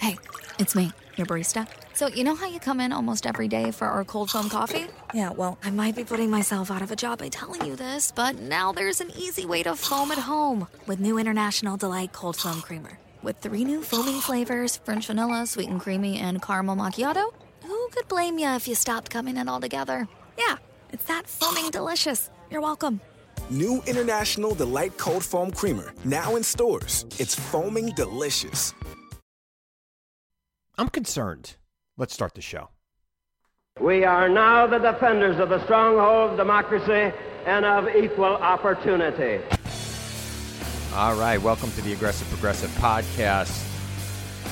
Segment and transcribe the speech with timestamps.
[0.00, 0.06] Psst.
[0.06, 0.18] Hey,
[0.58, 1.66] it's me, your barista.
[1.94, 4.86] So, you know how you come in almost every day for our cold foam coffee?
[5.12, 8.12] Yeah, well, I might be putting myself out of a job by telling you this,
[8.12, 12.36] but now there's an easy way to foam at home with new International Delight Cold
[12.36, 12.98] Foam Creamer.
[13.22, 17.32] With three new foaming flavors French vanilla, sweet and creamy, and caramel macchiato,
[17.64, 20.08] who could blame you if you stopped coming in altogether?
[20.38, 20.56] Yeah,
[20.90, 22.30] it's that foaming delicious.
[22.50, 23.00] You're welcome.
[23.50, 27.04] New International Delight Cold Foam Creamer, now in stores.
[27.18, 28.72] It's foaming delicious.
[30.80, 31.56] I'm concerned.
[31.98, 32.70] Let's start the show.
[33.82, 39.44] We are now the defenders of the stronghold of democracy and of equal opportunity.
[40.94, 43.62] All right, welcome to the Aggressive Progressive Podcast.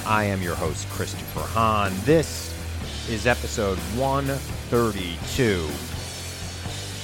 [0.06, 1.94] I am your host, Christopher Hahn.
[2.04, 2.54] This
[3.08, 5.66] is episode 132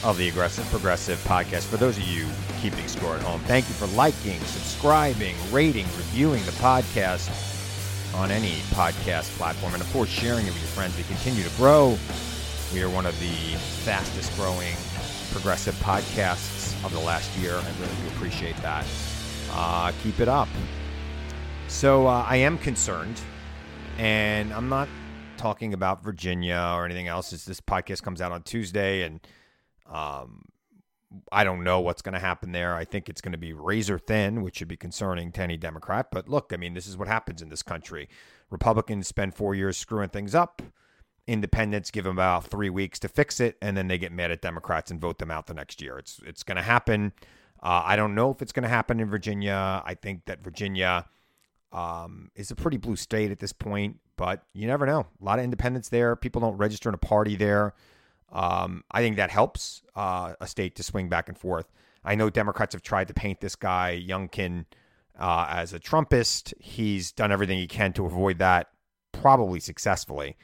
[0.06, 1.64] of the Aggressive Progressive Podcast.
[1.64, 2.28] For those of you
[2.60, 7.53] keeping score at home, thank you for liking, subscribing, rating, reviewing the podcast
[8.14, 10.96] on any podcast platform, and of course, sharing it with your friends.
[10.96, 11.98] We continue to grow.
[12.72, 14.74] We are one of the fastest growing
[15.32, 17.54] progressive podcasts of the last year.
[17.54, 18.86] I really do appreciate that.
[19.50, 20.48] Uh, keep it up.
[21.68, 23.20] So uh, I am concerned,
[23.98, 24.88] and I'm not
[25.36, 27.32] talking about Virginia or anything else.
[27.32, 29.20] It's, this podcast comes out on Tuesday, and
[29.90, 30.44] um,
[31.32, 32.74] I don't know what's going to happen there.
[32.74, 36.08] I think it's going to be razor thin, which should be concerning to any Democrat.
[36.10, 38.08] But look, I mean, this is what happens in this country.
[38.50, 40.62] Republicans spend four years screwing things up.
[41.26, 44.42] Independents give them about three weeks to fix it, and then they get mad at
[44.42, 45.98] Democrats and vote them out the next year.
[45.98, 47.12] It's it's going to happen.
[47.62, 49.82] Uh, I don't know if it's going to happen in Virginia.
[49.84, 51.06] I think that Virginia
[51.72, 55.06] um, is a pretty blue state at this point, but you never know.
[55.20, 56.14] A lot of independents there.
[56.14, 57.74] People don't register in a party there.
[58.32, 61.70] Um, I think that helps uh, a state to swing back and forth.
[62.04, 64.66] I know Democrats have tried to paint this guy Youngkin
[65.18, 66.52] uh, as a Trumpist.
[66.60, 68.68] He's done everything he can to avoid that,
[69.12, 70.36] probably successfully.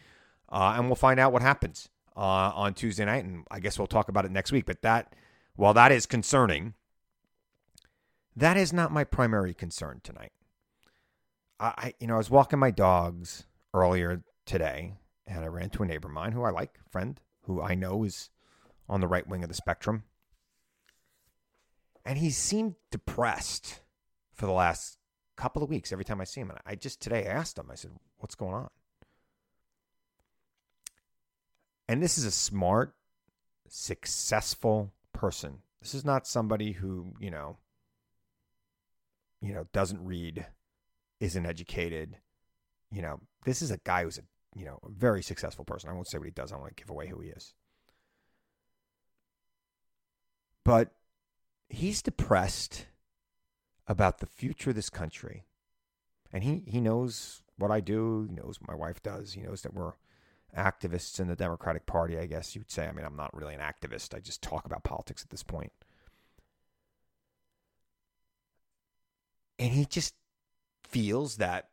[0.49, 2.21] Uh, and we'll find out what happens uh,
[2.55, 4.67] on Tuesday night, and I guess we'll talk about it next week.
[4.67, 5.15] But that,
[5.57, 6.75] while that is concerning,
[8.37, 10.33] that is not my primary concern tonight.
[11.59, 14.95] I, you know, I was walking my dogs earlier today,
[15.27, 18.05] and I ran into a neighbor of mine who I like, friend, who I know
[18.05, 18.31] is
[18.89, 20.05] on the right wing of the spectrum.
[22.05, 23.81] And he seemed depressed
[24.33, 24.99] for the last
[25.37, 26.51] couple of weeks every time I see him.
[26.51, 28.69] And I just today asked him, I said, What's going on?
[31.89, 32.95] And this is a smart,
[33.69, 35.59] successful person.
[35.81, 37.57] This is not somebody who, you know,
[39.41, 40.47] you know, doesn't read,
[41.21, 42.19] isn't educated.
[42.93, 44.23] You know, this is a guy who's a
[44.55, 45.91] you know, a very successful person.
[45.91, 46.51] I won't say what he does.
[46.51, 47.55] I don't want to give away who he is.
[50.65, 50.93] But
[51.69, 52.87] he's depressed
[53.87, 55.47] about the future of this country.
[56.33, 58.27] And he, he knows what I do.
[58.29, 59.33] He knows what my wife does.
[59.33, 59.95] He knows that we're
[60.57, 62.87] activists in the Democratic Party, I guess you'd say.
[62.87, 64.15] I mean, I'm not really an activist.
[64.15, 65.73] I just talk about politics at this point.
[69.59, 70.15] And he just
[70.85, 71.70] feels that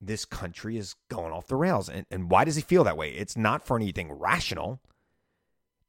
[0.00, 1.88] this country is going off the rails.
[1.88, 3.10] And, and why does he feel that way?
[3.10, 4.80] It's not for anything rational.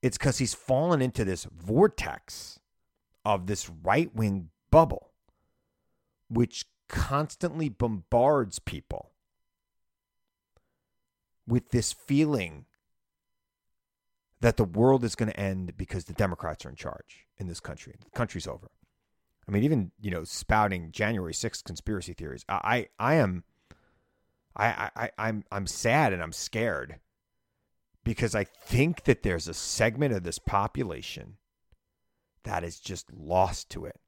[0.01, 2.59] It's because he's fallen into this vortex
[3.25, 5.11] of this right wing bubble,
[6.29, 9.11] which constantly bombards people
[11.45, 12.65] with this feeling
[14.41, 17.59] that the world is going to end because the Democrats are in charge in this
[17.59, 17.95] country.
[17.99, 18.71] The country's over.
[19.47, 22.45] I mean, even you know, spouting January 6th conspiracy theories.
[22.47, 23.43] I, I, I am
[24.59, 26.99] I, I, I'm I'm sad and I'm scared
[28.03, 31.37] because I think that there's a segment of this population
[32.43, 33.99] that is just lost to it.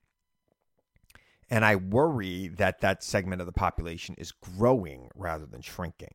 [1.50, 6.13] And I worry that that segment of the population is growing rather than shrinking.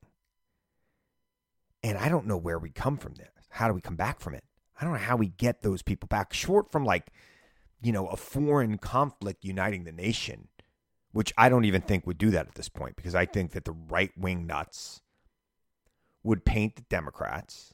[1.82, 3.32] And I don't know where we come from there.
[3.50, 4.44] How do we come back from it?
[4.80, 7.08] I don't know how we get those people back, short from like,
[7.82, 10.48] you know, a foreign conflict uniting the nation
[11.16, 13.64] which I don't even think would do that at this point because I think that
[13.64, 15.00] the right wing nuts
[16.22, 17.72] would paint the Democrats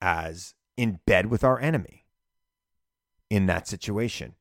[0.00, 2.04] as in bed with our enemy
[3.28, 4.34] in that situation.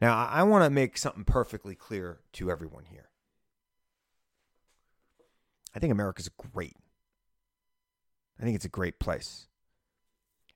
[0.00, 3.10] Now, I want to make something perfectly clear to everyone here.
[5.72, 6.74] I think America's great.
[8.40, 9.46] I think it's a great place.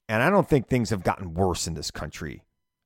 [0.09, 2.43] And I don't think things have gotten worse in this country.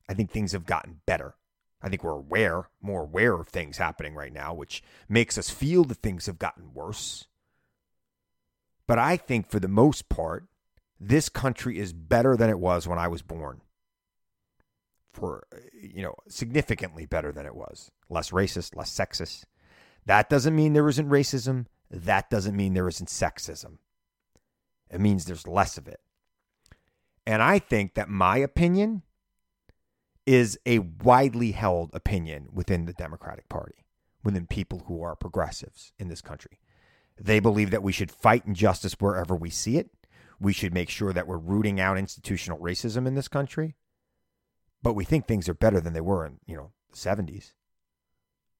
[0.07, 1.33] I think things have gotten better
[1.83, 5.83] I think we're aware, more aware of things happening right now, which makes us feel
[5.85, 7.25] that things have gotten worse.
[8.87, 10.45] But I think for the most part,
[10.99, 13.61] this country is better than it was when I was born.
[15.13, 17.91] For, you know, significantly better than it was.
[18.09, 19.45] Less racist, less sexist.
[20.05, 21.65] That doesn't mean there isn't racism.
[21.89, 23.77] That doesn't mean there isn't sexism.
[24.89, 25.99] It means there's less of it.
[27.25, 29.03] And I think that my opinion
[30.25, 33.85] is a widely held opinion within the Democratic Party,
[34.23, 36.59] within people who are progressives in this country.
[37.19, 39.89] They believe that we should fight injustice wherever we see it.
[40.39, 43.75] We should make sure that we're rooting out institutional racism in this country.
[44.81, 47.53] But we think things are better than they were in, you know, the 70s.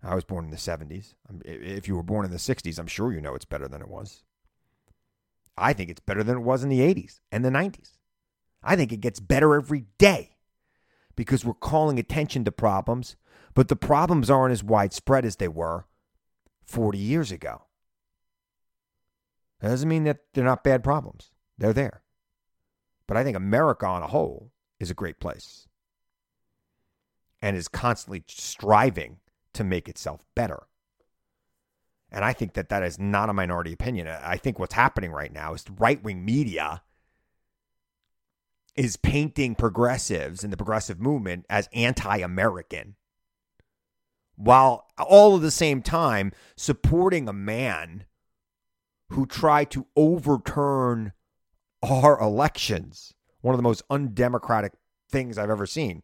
[0.04, 1.14] I was born in the 70s.
[1.44, 3.88] If you were born in the 60s, I'm sure you know it's better than it
[3.88, 4.24] was.
[5.58, 7.98] I think it's better than it was in the 80s and the 90s.
[8.64, 10.31] I think it gets better every day
[11.22, 13.16] because we're calling attention to problems,
[13.54, 15.86] but the problems aren't as widespread as they were
[16.64, 17.66] 40 years ago.
[19.60, 21.30] That doesn't mean that they're not bad problems,
[21.60, 22.02] they're there.
[23.06, 25.68] But I think America on a whole is a great place
[27.40, 29.18] and is constantly striving
[29.54, 30.64] to make itself better.
[32.12, 34.08] And I think that that is not a minority opinion.
[34.08, 36.82] I think what's happening right now is right wing media
[38.76, 42.96] is painting progressives and the progressive movement as anti American,
[44.36, 48.06] while all at the same time supporting a man
[49.10, 51.12] who tried to overturn
[51.84, 53.14] our elections.
[53.42, 54.74] One of the most undemocratic
[55.10, 56.04] things I've ever seen.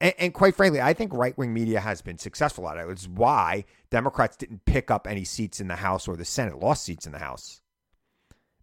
[0.00, 2.88] And, and quite frankly, I think right wing media has been successful at it.
[2.88, 6.84] It's why Democrats didn't pick up any seats in the House or the Senate, lost
[6.84, 7.60] seats in the House,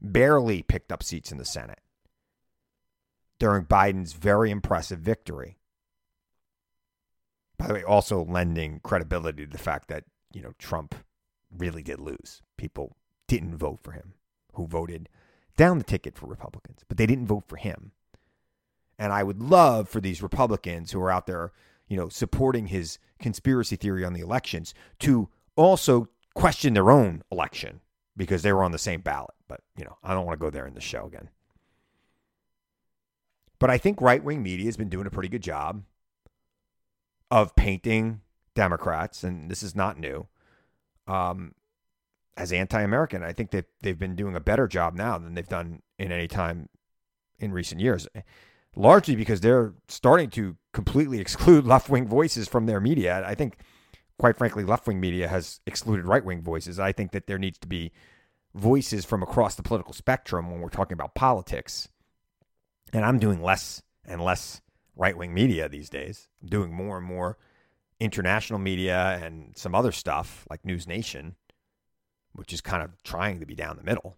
[0.01, 1.79] barely picked up seats in the Senate
[3.39, 5.57] during Biden's very impressive victory.
[7.57, 10.03] By the way, also lending credibility to the fact that,
[10.33, 10.95] you know, Trump
[11.55, 12.41] really did lose.
[12.57, 12.97] People
[13.27, 14.13] didn't vote for him
[14.53, 15.09] who voted
[15.57, 17.91] down the ticket for Republicans, but they didn't vote for him.
[18.97, 21.51] And I would love for these Republicans who are out there,
[21.87, 27.81] you know, supporting his conspiracy theory on the elections to also question their own election
[28.17, 29.35] because they were on the same ballot.
[29.47, 31.29] But, you know, I don't want to go there in the show again.
[33.59, 35.83] But I think right wing media has been doing a pretty good job
[37.31, 38.21] of painting
[38.53, 40.27] Democrats, and this is not new,
[41.07, 41.53] um,
[42.37, 43.23] as anti American.
[43.23, 46.27] I think that they've been doing a better job now than they've done in any
[46.27, 46.69] time
[47.39, 48.07] in recent years,
[48.75, 53.23] largely because they're starting to completely exclude left wing voices from their media.
[53.25, 53.57] I think,
[54.17, 56.79] quite frankly, left wing media has excluded right wing voices.
[56.79, 57.91] I think that there needs to be
[58.53, 61.89] voices from across the political spectrum when we're talking about politics
[62.93, 64.61] and I'm doing less and less
[64.95, 66.29] right wing media these days.
[66.41, 67.37] I'm doing more and more
[67.99, 71.35] international media and some other stuff like News Nation,
[72.33, 74.17] which is kind of trying to be down the middle.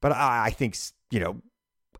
[0.00, 0.76] But I, I think,
[1.10, 1.40] you know,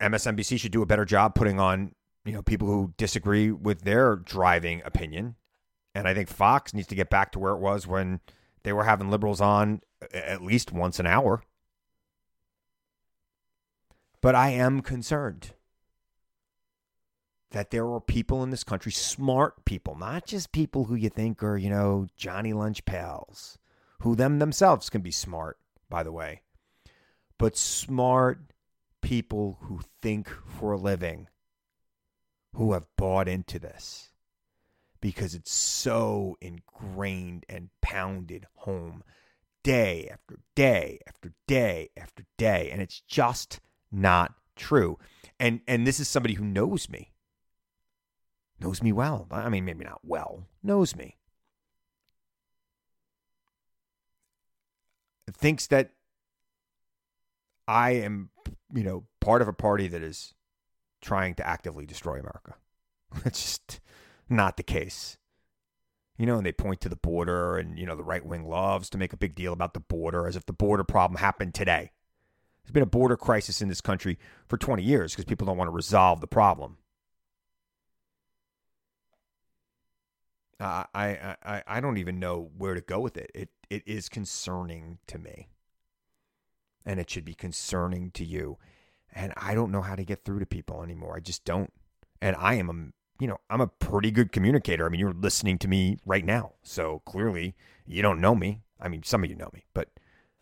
[0.00, 4.16] MSNBC should do a better job putting on, you know, people who disagree with their
[4.16, 5.36] driving opinion.
[5.94, 8.20] And I think Fox needs to get back to where it was when
[8.64, 9.82] they were having liberals on
[10.12, 11.42] at least once an hour.
[14.22, 15.52] But I am concerned
[17.50, 21.42] that there are people in this country, smart people, not just people who you think
[21.42, 23.58] are, you know, Johnny Lunch pals,
[24.00, 25.58] who them themselves can be smart,
[25.90, 26.42] by the way,
[27.36, 28.52] but smart
[29.02, 31.28] people who think for a living,
[32.54, 34.12] who have bought into this
[35.00, 39.02] because it's so ingrained and pounded home
[39.64, 42.70] day after day after day after day.
[42.70, 43.60] And it's just
[43.92, 44.98] not true.
[45.38, 47.12] And and this is somebody who knows me.
[48.60, 49.26] Knows me well.
[49.30, 50.46] I mean, maybe not well.
[50.62, 51.16] Knows me.
[55.32, 55.90] Thinks that
[57.66, 58.30] I am,
[58.72, 60.34] you know, part of a party that is
[61.00, 62.54] trying to actively destroy America.
[63.24, 63.80] It's just
[64.28, 65.18] not the case.
[66.16, 68.88] You know, and they point to the border, and, you know, the right wing loves
[68.90, 71.90] to make a big deal about the border as if the border problem happened today.
[72.64, 75.68] There's been a border crisis in this country for 20 years because people don't want
[75.68, 76.78] to resolve the problem.
[80.62, 83.32] Uh, I, I I don't even know where to go with it.
[83.34, 85.48] It it is concerning to me,
[86.86, 88.58] and it should be concerning to you.
[89.12, 91.16] And I don't know how to get through to people anymore.
[91.16, 91.72] I just don't.
[92.20, 94.86] And I am a you know I'm a pretty good communicator.
[94.86, 98.62] I mean, you're listening to me right now, so clearly you don't know me.
[98.80, 99.88] I mean, some of you know me, but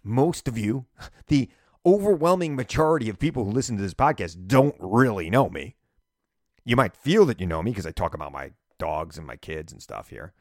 [0.04, 0.84] most of you,
[1.28, 1.48] the
[1.84, 5.76] overwhelming majority of people who listen to this podcast don't really know me.
[6.64, 9.36] You might feel that you know me because I talk about my dogs and my
[9.36, 10.32] kids and stuff here,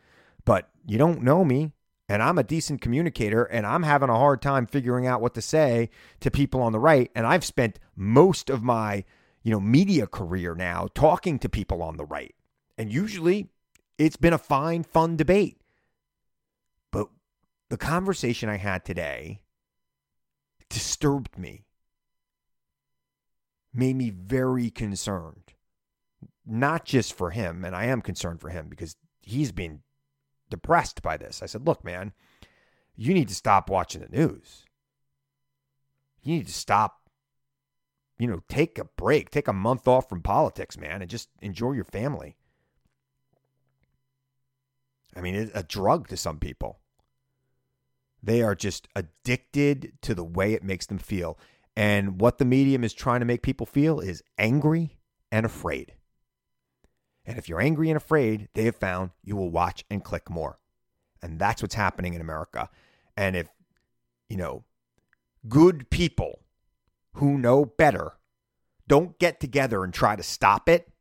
[0.45, 1.71] but you don't know me.
[2.11, 5.43] And I'm a decent communicator, and I'm having a hard time figuring out what to
[5.43, 5.91] say
[6.21, 7.11] to people on the right.
[7.13, 9.03] And I've spent most of my,
[9.43, 12.33] you know, media career now talking to people on the right.
[12.79, 13.49] And usually
[13.99, 15.61] it's been a fine, fun debate.
[16.91, 17.09] But
[17.69, 19.41] the conversation I had today
[20.69, 21.65] disturbed me,
[23.73, 25.53] made me very concerned.
[26.45, 29.81] Not just for him, and I am concerned for him because he's been
[30.49, 31.43] depressed by this.
[31.43, 32.13] I said, look, man,
[32.95, 34.65] you need to stop watching the news.
[36.21, 37.09] You need to stop,
[38.17, 41.73] you know, take a break, take a month off from politics, man, and just enjoy
[41.73, 42.35] your family.
[45.15, 46.79] I mean, it's a drug to some people.
[48.21, 51.37] They are just addicted to the way it makes them feel.
[51.75, 54.97] And what the medium is trying to make people feel is angry
[55.31, 55.93] and afraid.
[57.25, 60.59] And if you're angry and afraid, they have found you will watch and click more.
[61.21, 62.69] And that's what's happening in America.
[63.15, 63.47] And if,
[64.29, 64.63] you know,
[65.47, 66.39] good people
[67.13, 68.13] who know better
[68.87, 70.91] don't get together and try to stop it,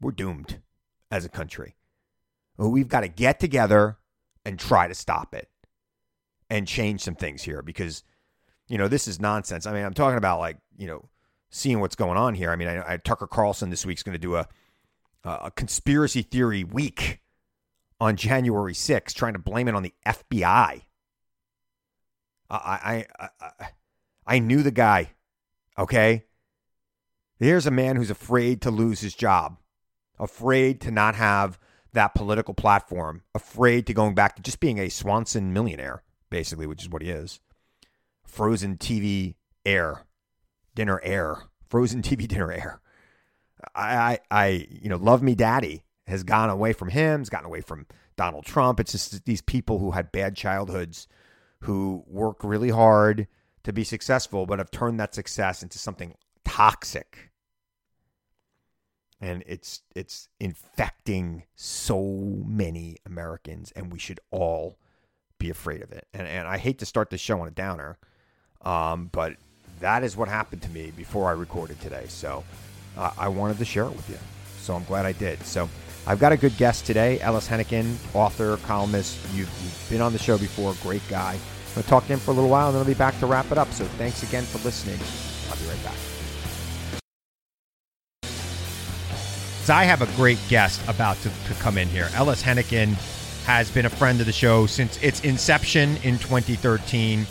[0.00, 0.60] we're doomed
[1.10, 1.76] as a country.
[2.56, 3.98] We've got to get together
[4.44, 5.48] and try to stop it
[6.50, 8.02] and change some things here because,
[8.68, 9.66] you know, this is nonsense.
[9.66, 11.08] I mean, I'm talking about like, you know,
[11.50, 12.50] seeing what's going on here.
[12.50, 14.48] I mean, I, I Tucker Carlson this week's going to do a
[15.24, 17.20] a conspiracy theory week
[18.00, 20.82] on January 6th, trying to blame it on the FBI.
[22.50, 23.68] I, I, I,
[24.26, 25.10] I knew the guy.
[25.78, 26.24] Okay.
[27.38, 29.58] Here's a man who's afraid to lose his job,
[30.18, 31.58] afraid to not have
[31.92, 36.82] that political platform, afraid to going back to just being a Swanson millionaire, basically, which
[36.82, 37.40] is what he is.
[38.24, 40.04] Frozen TV heir,
[40.74, 42.80] dinner heir, frozen TV dinner heir.
[43.74, 47.46] I, I, I, you know, Love Me Daddy has gone away from him, has gotten
[47.46, 48.80] away from Donald Trump.
[48.80, 51.06] It's just these people who had bad childhoods
[51.60, 53.26] who work really hard
[53.64, 57.30] to be successful, but have turned that success into something toxic.
[59.20, 64.78] And it's it's infecting so many Americans, and we should all
[65.38, 66.06] be afraid of it.
[66.14, 67.96] And and I hate to start the show on a downer,
[68.62, 69.36] um, but
[69.80, 72.06] that is what happened to me before I recorded today.
[72.08, 72.44] So
[72.96, 74.18] uh, I wanted to share it with you.
[74.60, 75.42] So I'm glad I did.
[75.44, 75.68] So
[76.06, 79.18] I've got a good guest today, Ellis Henican, author, columnist.
[79.34, 81.32] You've, you've been on the show before, great guy.
[81.32, 83.18] I'm going to talk to him for a little while and then I'll be back
[83.20, 83.70] to wrap it up.
[83.72, 84.98] So thanks again for listening.
[85.50, 85.96] I'll be right back.
[89.64, 92.08] So I have a great guest about to, to come in here.
[92.14, 92.96] Ellis Henican
[93.48, 97.26] has been a friend of the show since its inception in 2013.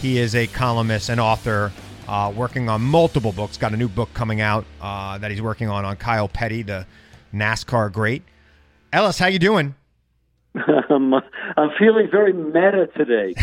[0.00, 1.72] He is a columnist and author
[2.06, 3.56] uh, working on multiple books.
[3.56, 6.86] Got a new book coming out uh, that he's working on on Kyle Petty, the
[7.34, 8.22] NASCAR great.
[8.92, 9.74] Ellis, how you doing?
[10.54, 13.34] I'm, I'm feeling very meta today.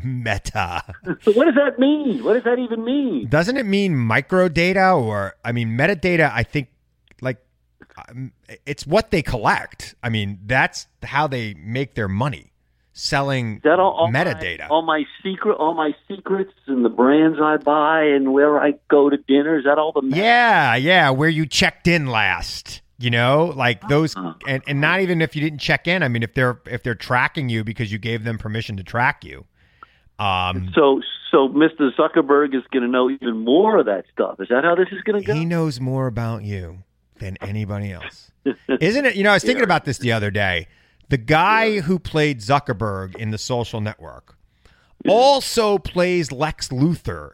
[0.04, 0.82] meta.
[1.22, 2.22] so what does that mean?
[2.22, 3.28] What does that even mean?
[3.30, 6.30] Doesn't it mean micro data or I mean metadata?
[6.34, 6.68] I think
[8.08, 8.32] um,
[8.66, 9.94] it's what they collect.
[10.02, 12.52] I mean that's how they make their money
[12.92, 14.60] selling that all, all metadata.
[14.60, 18.74] My, all my secret, all my secrets, and the brands I buy, and where I
[18.90, 19.58] go to dinner.
[19.58, 20.02] Is that all the?
[20.14, 21.10] Yeah, yeah.
[21.10, 22.80] Where you checked in last.
[22.98, 24.34] You know, like those, uh-huh.
[24.46, 26.04] and, and not even if you didn't check in.
[26.04, 29.24] I mean, if they're if they're tracking you because you gave them permission to track
[29.24, 29.44] you.
[30.20, 31.00] Um, so,
[31.32, 31.90] so Mr.
[31.98, 34.36] Zuckerberg is going to know even more of that stuff.
[34.38, 35.34] Is that how this is going to go?
[35.34, 36.84] He knows more about you
[37.22, 38.30] than anybody else,
[38.80, 39.16] isn't it?
[39.16, 39.64] You know, I was thinking yeah.
[39.64, 40.66] about this the other day.
[41.08, 41.80] The guy yeah.
[41.82, 44.36] who played Zuckerberg in The Social Network
[45.08, 47.32] also plays Lex Luthor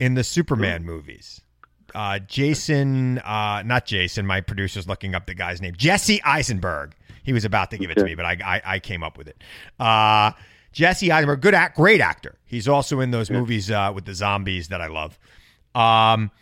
[0.00, 1.40] in the Superman movies.
[1.94, 5.74] Uh, Jason, uh, not Jason, my producer's looking up the guy's name.
[5.76, 6.94] Jesse Eisenberg.
[7.22, 9.28] He was about to give it to me, but I, I, I came up with
[9.28, 9.44] it.
[9.78, 10.32] Uh,
[10.72, 12.36] Jesse Eisenberg, good act, great actor.
[12.44, 15.18] He's also in those movies uh, with the zombies that I love.
[15.74, 16.32] Um,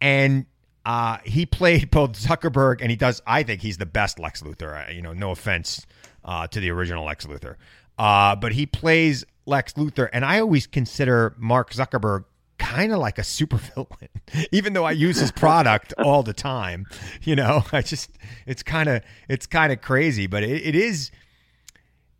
[0.00, 0.46] and
[0.84, 3.22] uh, he played both Zuckerberg, and he does.
[3.26, 4.94] I think he's the best Lex Luthor.
[4.94, 5.86] You know, no offense
[6.24, 7.56] uh, to the original Lex Luthor.
[7.98, 12.24] Uh, but he plays Lex Luthor, and I always consider Mark Zuckerberg
[12.58, 14.08] kind of like a supervillain,
[14.52, 16.86] even though I use his product all the time.
[17.22, 18.10] You know, I just
[18.46, 21.10] it's kind of it's kind of crazy, but it, it is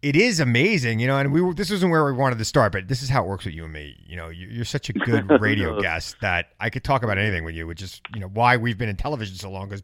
[0.03, 1.19] it is amazing, you know.
[1.19, 3.29] And we were, this isn't where we wanted to start, but this is how it
[3.29, 3.97] works with you and me.
[4.07, 7.55] You know, you're such a good radio guest that I could talk about anything with
[7.55, 9.83] you, which is you know why we've been in television so long because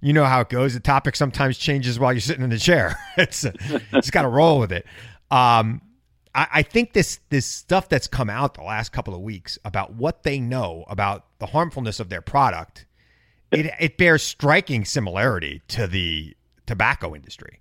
[0.00, 0.74] you know how it goes.
[0.74, 2.98] The topic sometimes changes while you're sitting in the chair.
[3.16, 3.44] it's
[3.92, 4.86] it's got to roll with it.
[5.30, 5.82] Um,
[6.34, 9.94] I, I, think this this stuff that's come out the last couple of weeks about
[9.94, 12.86] what they know about the harmfulness of their product
[13.50, 16.36] it it bears striking similarity to the
[16.66, 17.60] tobacco industry.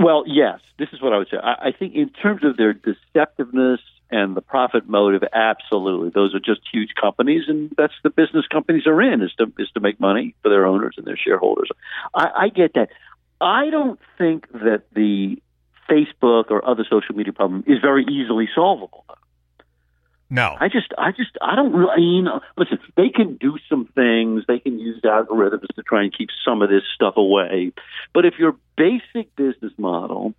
[0.00, 1.36] Well, yes, this is what I would say.
[1.36, 3.80] I, I think in terms of their deceptiveness
[4.10, 8.86] and the profit motive, absolutely, those are just huge companies, and that's the business companies
[8.86, 11.68] are in is to is to make money for their owners and their shareholders.
[12.14, 12.88] I, I get that.
[13.42, 15.36] I don't think that the
[15.90, 19.04] Facebook or other social media problem is very easily solvable.
[20.30, 22.02] No, I just, I just, I don't really.
[22.02, 24.44] You know, listen, they can do some things.
[24.46, 27.72] They can use algorithms to try and keep some of this stuff away.
[28.14, 30.34] But if your basic business model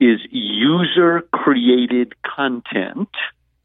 [0.00, 3.08] is user created content,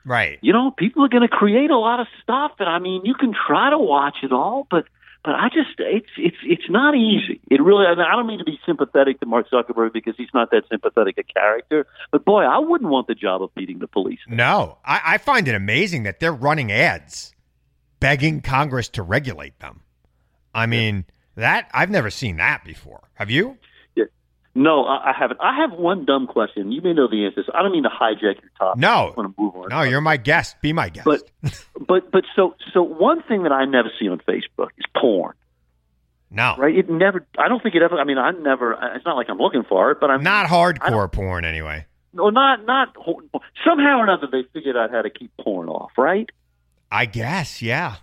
[0.06, 0.38] right?
[0.42, 3.16] You know, people are going to create a lot of stuff, and I mean, you
[3.16, 4.86] can try to watch it all, but
[5.24, 7.40] but I just it's it's it's not easy.
[7.50, 7.86] It really.
[7.86, 11.24] I don't mean to be sympathetic to Mark Zuckerberg because he's not that sympathetic a
[11.24, 11.86] character.
[12.12, 14.20] But boy, I wouldn't want the job of beating the police.
[14.28, 17.34] No, I, I find it amazing that they're running ads,
[18.00, 19.82] begging Congress to regulate them.
[20.54, 23.10] I mean that I've never seen that before.
[23.14, 23.58] Have you?
[24.54, 25.40] No, I, I haven't.
[25.40, 26.72] I have one dumb question.
[26.72, 27.44] You may know the answer.
[27.46, 28.82] So I don't mean to hijack your topic.
[28.82, 29.70] No, I want to move on.
[29.70, 30.60] No, you're my guest.
[30.62, 31.06] Be my guest.
[31.06, 31.24] But,
[31.88, 35.34] but, but so, so one thing that I never see on Facebook is porn.
[36.34, 36.76] No, right?
[36.76, 37.26] It never.
[37.38, 38.00] I don't think it ever.
[38.00, 38.72] I mean, I never.
[38.96, 41.86] It's not like I'm looking for it, but I'm not hardcore porn anyway.
[42.14, 42.96] No, not not.
[43.66, 46.30] Somehow or another, they figured out how to keep porn off, right?
[46.90, 47.98] I guess, yeah.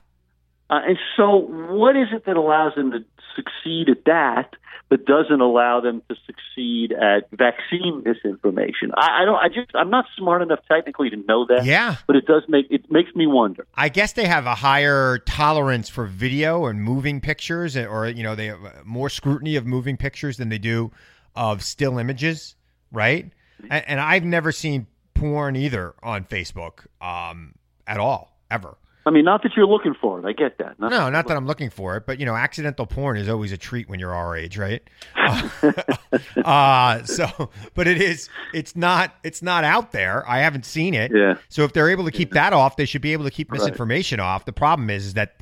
[0.70, 2.98] Uh, and so, what is it that allows them to
[3.34, 4.54] succeed at that,
[4.90, 8.90] but doesn't allow them to succeed at vaccine misinformation?
[8.94, 9.36] I, I don't.
[9.36, 9.74] I just.
[9.74, 11.64] I'm not smart enough technically to know that.
[11.64, 11.96] Yeah.
[12.06, 13.66] But it does make it makes me wonder.
[13.74, 18.34] I guess they have a higher tolerance for video and moving pictures, or you know,
[18.34, 20.92] they have more scrutiny of moving pictures than they do
[21.34, 22.56] of still images,
[22.92, 23.30] right?
[23.70, 27.54] And, and I've never seen porn either on Facebook um,
[27.86, 28.76] at all, ever.
[29.08, 30.26] I mean, not that you're looking for it.
[30.26, 30.78] I get that.
[30.78, 33.52] Not no, not that I'm looking for it, but you know, accidental porn is always
[33.52, 34.82] a treat when you're our age, right?
[36.44, 38.28] uh, so, but it is.
[38.52, 39.14] It's not.
[39.24, 40.28] It's not out there.
[40.28, 41.10] I haven't seen it.
[41.10, 41.38] Yeah.
[41.48, 44.20] So if they're able to keep that off, they should be able to keep misinformation
[44.20, 44.26] right.
[44.26, 44.44] off.
[44.44, 45.36] The problem is, is that,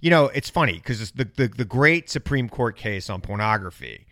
[0.00, 4.08] you know, it's funny because the, the the great Supreme Court case on pornography,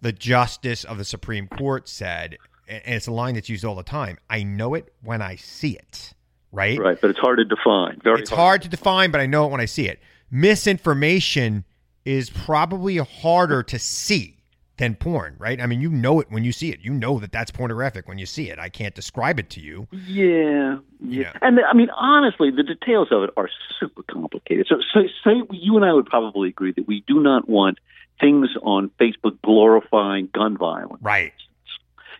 [0.00, 3.82] the justice of the Supreme Court said, and it's a line that's used all the
[3.82, 4.16] time.
[4.30, 6.14] I know it when I see it
[6.52, 6.78] right?
[6.78, 8.00] Right, but it's hard to define.
[8.04, 8.38] Very it's hard.
[8.38, 10.00] hard to define, but I know it when I see it.
[10.30, 11.64] Misinformation
[12.04, 14.38] is probably harder to see
[14.78, 15.60] than porn, right?
[15.60, 16.80] I mean, you know it when you see it.
[16.80, 18.58] You know that that's pornographic when you see it.
[18.58, 19.86] I can't describe it to you.
[19.92, 21.32] Yeah, yeah.
[21.40, 24.66] And the, I mean, honestly, the details of it are super complicated.
[24.68, 27.78] So, so, say you and I would probably agree that we do not want
[28.20, 31.02] things on Facebook glorifying gun violence.
[31.02, 31.32] Right.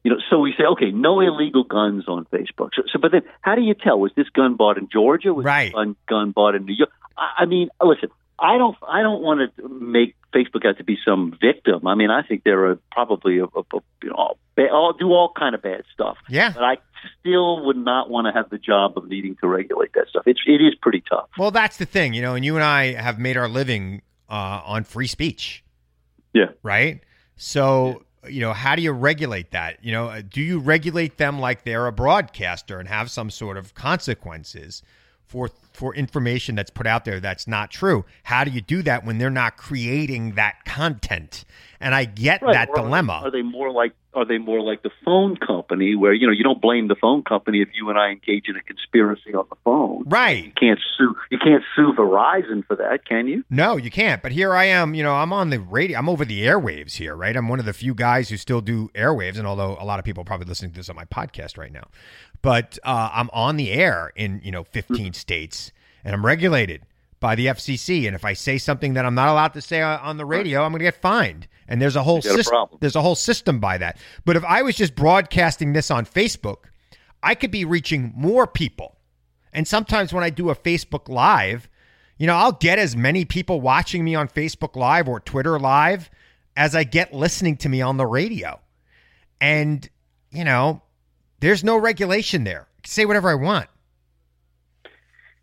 [0.05, 2.71] You know, so we say, okay, no illegal guns on Facebook.
[2.75, 4.01] So, so but then how do you tell?
[4.01, 5.33] Was this gun bought in Georgia?
[5.33, 5.67] Was right.
[5.67, 6.91] this gun, gun bought in New York?
[7.17, 10.99] I, I mean, listen, I don't, I don't want to make Facebook out to be
[11.05, 11.87] some victim.
[11.87, 14.37] I mean, I think they're a, probably a, a, a you know,
[14.73, 16.17] all, do all kind of bad stuff.
[16.29, 16.51] Yeah.
[16.53, 16.77] But I
[17.21, 20.25] still would not want to have the job of needing to regulate that stuff.
[20.27, 21.29] It's, it is pretty tough.
[21.38, 24.62] Well, that's the thing, you know, and you and I have made our living uh,
[24.65, 25.62] on free speech.
[26.33, 26.47] Yeah.
[26.65, 27.03] Right.
[27.37, 29.85] So you know, how do you regulate that?
[29.85, 33.57] You know, uh, do you regulate them like they're a broadcaster and have some sort
[33.57, 34.83] of consequences
[35.33, 38.05] for for information that's put out there that's not true?
[38.25, 41.47] How do you do that when they're not creating that content?
[41.81, 42.53] And I get right.
[42.53, 43.23] that or dilemma.
[43.25, 46.45] Are they more like are they more like the phone company where you know you
[46.45, 49.57] don't blame the phone company if you and I engage in a conspiracy on the
[49.64, 50.05] phone?
[50.07, 50.45] Right.
[50.45, 51.16] You can't sue.
[51.31, 53.42] You can't sue Verizon for that, can you?
[53.49, 54.23] No, you can't.
[54.23, 54.95] But here I am.
[54.95, 55.99] You know, I'm on the radio.
[55.99, 57.35] I'm over the airwaves here, right?
[57.35, 60.05] I'm one of the few guys who still do airwaves, and although a lot of
[60.05, 61.88] people are probably listening to this on my podcast right now,
[62.42, 65.72] but uh, I'm on the air in you know 15 states,
[66.05, 66.83] and I'm regulated
[67.20, 68.07] by the FCC.
[68.07, 70.72] And if I say something that I'm not allowed to say on the radio, I'm
[70.72, 71.48] going to get fined.
[71.68, 72.55] And there's a whole system.
[72.81, 73.96] There's a whole system by that.
[74.26, 76.64] But if I was just broadcasting this on Facebook,
[77.22, 78.96] I could be reaching more people.
[79.52, 81.68] And sometimes when I do a Facebook Live,
[82.18, 86.11] you know, I'll get as many people watching me on Facebook Live or Twitter Live
[86.57, 88.61] as I get listening to me on the radio.
[89.40, 89.88] And,
[90.31, 90.83] you know,
[91.42, 92.68] there's no regulation there.
[92.87, 93.68] say whatever I want.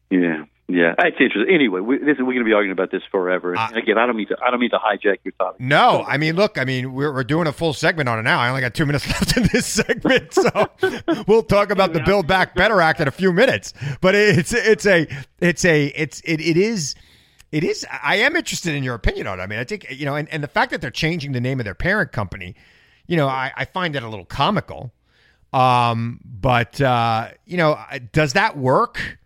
[0.09, 0.45] Yeah.
[0.71, 1.51] Yeah, that's interesting.
[1.51, 3.57] Anyway, we, this, we're going to be arguing about this forever.
[3.57, 4.37] Uh, Again, I don't mean to.
[4.39, 5.59] I don't mean to hijack your topic.
[5.59, 8.39] No, I mean, look, I mean, we're, we're doing a full segment on it now.
[8.39, 10.69] I only got two minutes left in this segment, so
[11.27, 13.73] we'll talk about the Build Back Better Act in a few minutes.
[13.99, 15.07] But it's it's a
[15.39, 16.93] it's a it's it, it is.
[17.51, 17.83] It is.
[18.03, 19.41] I am interested in your opinion on it.
[19.41, 21.59] I mean, I think you know, and, and the fact that they're changing the name
[21.59, 22.53] of their parent company,
[23.07, 24.93] you know, I, I find that a little comical.
[25.53, 27.79] Um, but uh, you know,
[28.11, 29.19] does that work?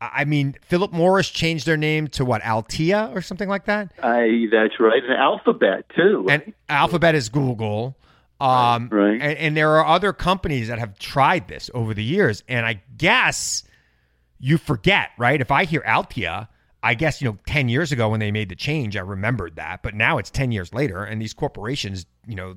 [0.00, 3.92] I mean, Philip Morris changed their name to what Altria or something like that.
[4.02, 5.02] I that's right.
[5.02, 6.24] And Alphabet too.
[6.26, 6.44] Right?
[6.44, 7.96] And Alphabet is Google.
[8.38, 9.14] Um, right.
[9.14, 12.82] And, and there are other companies that have tried this over the years, and I
[12.96, 13.64] guess
[14.38, 15.40] you forget, right?
[15.40, 16.48] If I hear Altria,
[16.82, 19.82] I guess you know, ten years ago when they made the change, I remembered that,
[19.82, 22.56] but now it's ten years later, and these corporations, you know,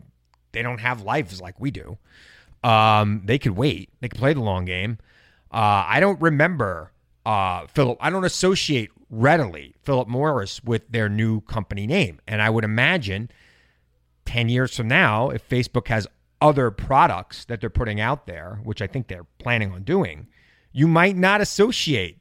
[0.52, 1.98] they don't have lives like we do.
[2.64, 3.90] Um, they could wait.
[4.02, 4.98] They could play the long game.
[5.52, 6.92] Uh, I don't remember
[7.26, 7.98] uh, Philip.
[8.02, 13.30] I don't associate readily Philip Morris with their new company name, and I would imagine
[14.26, 16.08] ten years from now, if Facebook has
[16.42, 20.28] other products that they're putting out there, which I think they're planning on doing,
[20.72, 22.20] you might not associate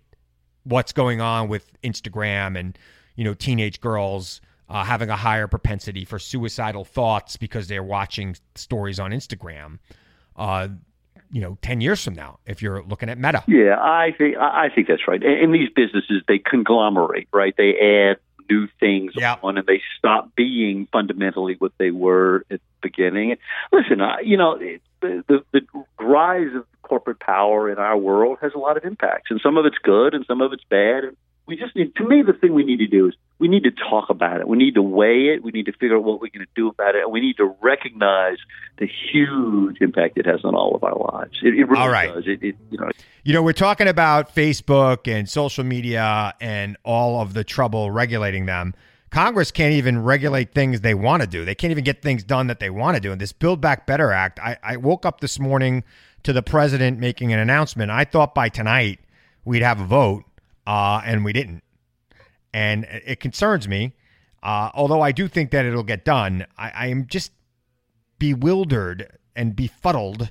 [0.65, 2.79] what's going on with Instagram and
[3.17, 8.37] you know teenage girls uh, having a higher propensity for suicidal thoughts because they're watching
[8.55, 9.79] stories on Instagram.
[10.39, 10.69] Uh,
[11.31, 13.45] you know, ten years from now, if you're looking at Meta.
[13.47, 15.23] Yeah, I think I think that's right.
[15.23, 17.55] In these businesses, they conglomerate, right?
[17.57, 18.17] They add
[18.49, 23.33] new things on, and they stop being fundamentally what they were at the beginning.
[23.33, 23.41] And
[23.73, 25.61] listen, I, you know, the, the the
[26.01, 29.67] rise of corporate power in our world has a lot of impacts, and some of
[29.67, 31.05] it's good, and some of it's bad.
[31.05, 31.17] And
[31.49, 33.71] we just need, to me, the thing we need to do is we need to
[33.71, 34.47] talk about it.
[34.47, 35.43] We need to weigh it.
[35.43, 37.05] We need to figure out what we're going to do about it.
[37.05, 38.37] And we need to recognize
[38.77, 41.39] the huge impact it has on all of our lives.
[41.43, 42.13] It, it really all right.
[42.13, 42.25] does.
[42.27, 42.91] It, it, you know,
[43.25, 48.45] you know, we're talking about Facebook and social media and all of the trouble regulating
[48.45, 48.75] them.
[49.11, 51.47] Congress can't even regulate things they want to do.
[51.47, 53.11] They can't even get things done that they want to do.
[53.11, 55.83] And this Build Back Better Act, I, I woke up this morning
[56.25, 57.91] to the president making an announcement.
[57.91, 59.01] I thought by tonight
[59.47, 60.25] we'd have a vote
[60.69, 61.65] uh, and we didn't.
[62.53, 63.95] And it concerns me.
[64.43, 67.33] Uh, although I do think that it'll get done, I, I am just
[68.19, 70.31] bewildered and befuddled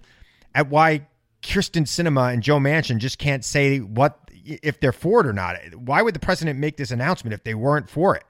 [0.54, 1.08] at why
[1.42, 5.58] Kyrsten Sinema and Joe Manchin just can't say what if they're for it or not.
[5.76, 8.24] Why would the president make this announcement if they weren't for it?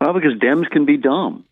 [0.00, 1.44] Well, because Dems can be dumb.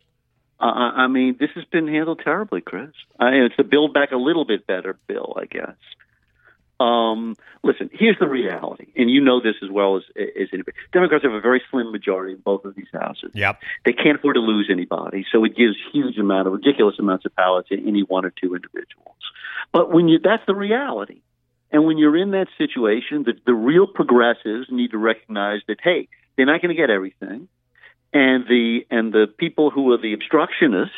[0.59, 2.91] Uh, I mean, this has been handled terribly, Chris.
[3.21, 5.77] I it's a build back a little bit better bill, I guess.
[6.81, 10.77] Um, listen, here's the reality, and you know this as well as, as anybody.
[10.93, 13.33] Democrats have a very slim majority in both of these houses.
[13.35, 13.61] Yep.
[13.85, 17.35] They can't afford to lose anybody, so it gives huge amount of ridiculous amounts of
[17.35, 19.17] power to any one or two individuals.
[19.73, 21.21] But when you, that's the reality.
[21.71, 26.09] And when you're in that situation, the, the real progressives need to recognize that, hey,
[26.37, 27.49] they're not going to get everything.
[28.12, 30.95] And the, and the people who are the obstructionists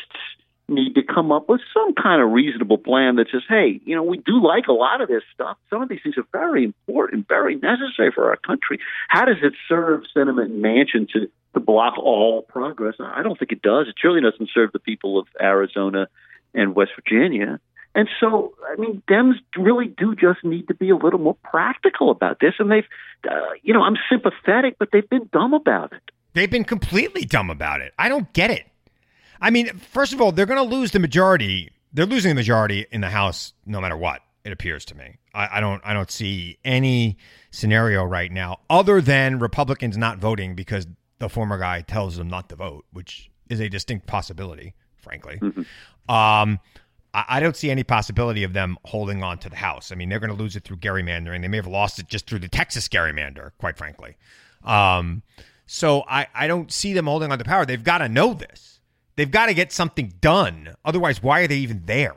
[0.71, 4.03] need to come up with some kind of reasonable plan that says, hey, you know,
[4.03, 5.57] we do like a lot of this stuff.
[5.69, 8.79] Some of these things are very important, very necessary for our country.
[9.07, 12.95] How does it serve Sinema and Manchin to, to block all progress?
[12.99, 13.87] I don't think it does.
[13.87, 16.07] It surely doesn't serve the people of Arizona
[16.53, 17.59] and West Virginia.
[17.93, 22.09] And so, I mean, Dems really do just need to be a little more practical
[22.09, 22.53] about this.
[22.57, 22.87] And they've,
[23.29, 26.01] uh, you know, I'm sympathetic, but they've been dumb about it.
[26.33, 27.93] They've been completely dumb about it.
[27.99, 28.65] I don't get it.
[29.41, 31.71] I mean, first of all, they're going to lose the majority.
[31.91, 34.21] They're losing the majority in the House no matter what.
[34.43, 35.17] It appears to me.
[35.35, 35.81] I, I don't.
[35.85, 37.17] I don't see any
[37.51, 40.87] scenario right now other than Republicans not voting because
[41.19, 45.37] the former guy tells them not to vote, which is a distinct possibility, frankly.
[45.39, 46.11] Mm-hmm.
[46.11, 46.59] Um,
[47.13, 49.91] I, I don't see any possibility of them holding on to the House.
[49.91, 51.41] I mean, they're going to lose it through gerrymandering.
[51.41, 54.15] They may have lost it just through the Texas gerrymander, quite frankly.
[54.63, 55.21] Um,
[55.67, 57.65] so I, I don't see them holding on to power.
[57.65, 58.70] They've got to know this.
[59.21, 60.73] They've got to get something done.
[60.83, 62.15] Otherwise, why are they even there?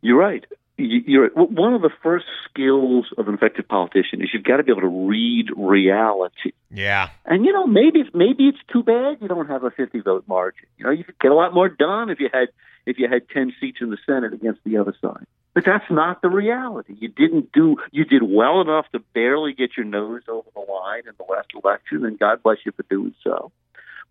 [0.00, 0.44] You're right.
[0.76, 4.72] You're one of the first skills of an effective politician is you've got to be
[4.72, 6.50] able to read reality.
[6.72, 7.10] Yeah.
[7.24, 10.66] And you know, maybe maybe it's too bad you don't have a 50 vote margin.
[10.76, 12.48] You know, you could get a lot more done if you had
[12.84, 15.24] if you had 10 seats in the Senate against the other side.
[15.54, 16.96] But that's not the reality.
[16.98, 21.02] You didn't do you did well enough to barely get your nose over the line
[21.06, 23.52] in the last election, and God bless you for doing so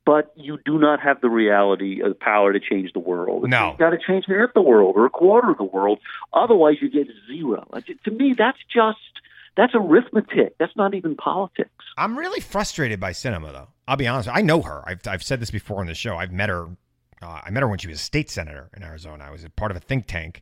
[0.06, 3.48] but you do not have the reality of power to change the world.
[3.50, 3.70] No.
[3.70, 6.00] You've got to change half the world or a quarter of the world.
[6.34, 7.68] Otherwise, you get zero.
[8.06, 8.98] To me, that's just
[9.56, 10.58] that's arithmetic.
[10.58, 11.70] That's not even politics.
[11.98, 13.68] I'm really frustrated by Sinema, though.
[13.88, 14.30] I'll be honest.
[14.32, 14.84] I know her.
[14.88, 16.16] I've I've said this before on the show.
[16.16, 16.68] I've met her.
[17.22, 19.26] Uh, I met her when she was a state senator in Arizona.
[19.26, 20.42] I was a part of a think tank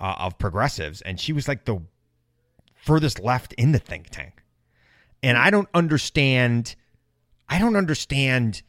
[0.00, 1.80] uh, of progressives, and she was like the
[2.74, 4.42] furthest left in the think tank.
[5.22, 6.74] And I don't understand.
[7.48, 8.62] I don't understand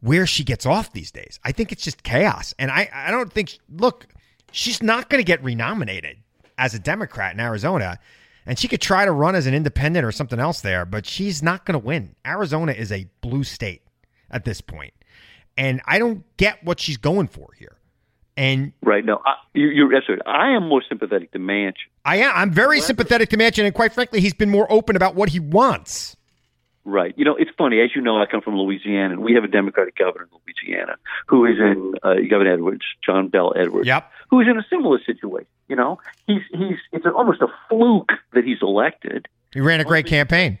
[0.00, 1.40] where she gets off these days.
[1.44, 2.54] I think it's just chaos.
[2.58, 4.06] And I, I don't think, look,
[4.52, 6.18] she's not going to get renominated
[6.56, 7.98] as a Democrat in Arizona.
[8.46, 11.42] And she could try to run as an independent or something else there, but she's
[11.42, 12.14] not going to win.
[12.26, 13.82] Arizona is a blue state
[14.30, 14.94] at this point.
[15.56, 17.76] And I don't get what she's going for here.
[18.38, 20.24] And right now, I, you, you're absolutely.
[20.24, 21.74] I am more sympathetic to Manchin.
[22.04, 22.32] I am.
[22.36, 25.40] I'm very sympathetic to Manchin, and quite frankly, he's been more open about what he
[25.40, 26.16] wants.
[26.88, 27.12] Right.
[27.18, 27.80] You know, it's funny.
[27.82, 30.96] As you know, I come from Louisiana, and we have a Democratic governor in Louisiana
[31.26, 33.86] who is in uh, Governor Edwards, John Bell Edwards.
[33.86, 34.10] Yep.
[34.30, 35.48] Who is in a similar situation.
[35.68, 39.28] You know, he's he's it's almost a fluke that he's elected.
[39.52, 40.58] He ran a great campaign.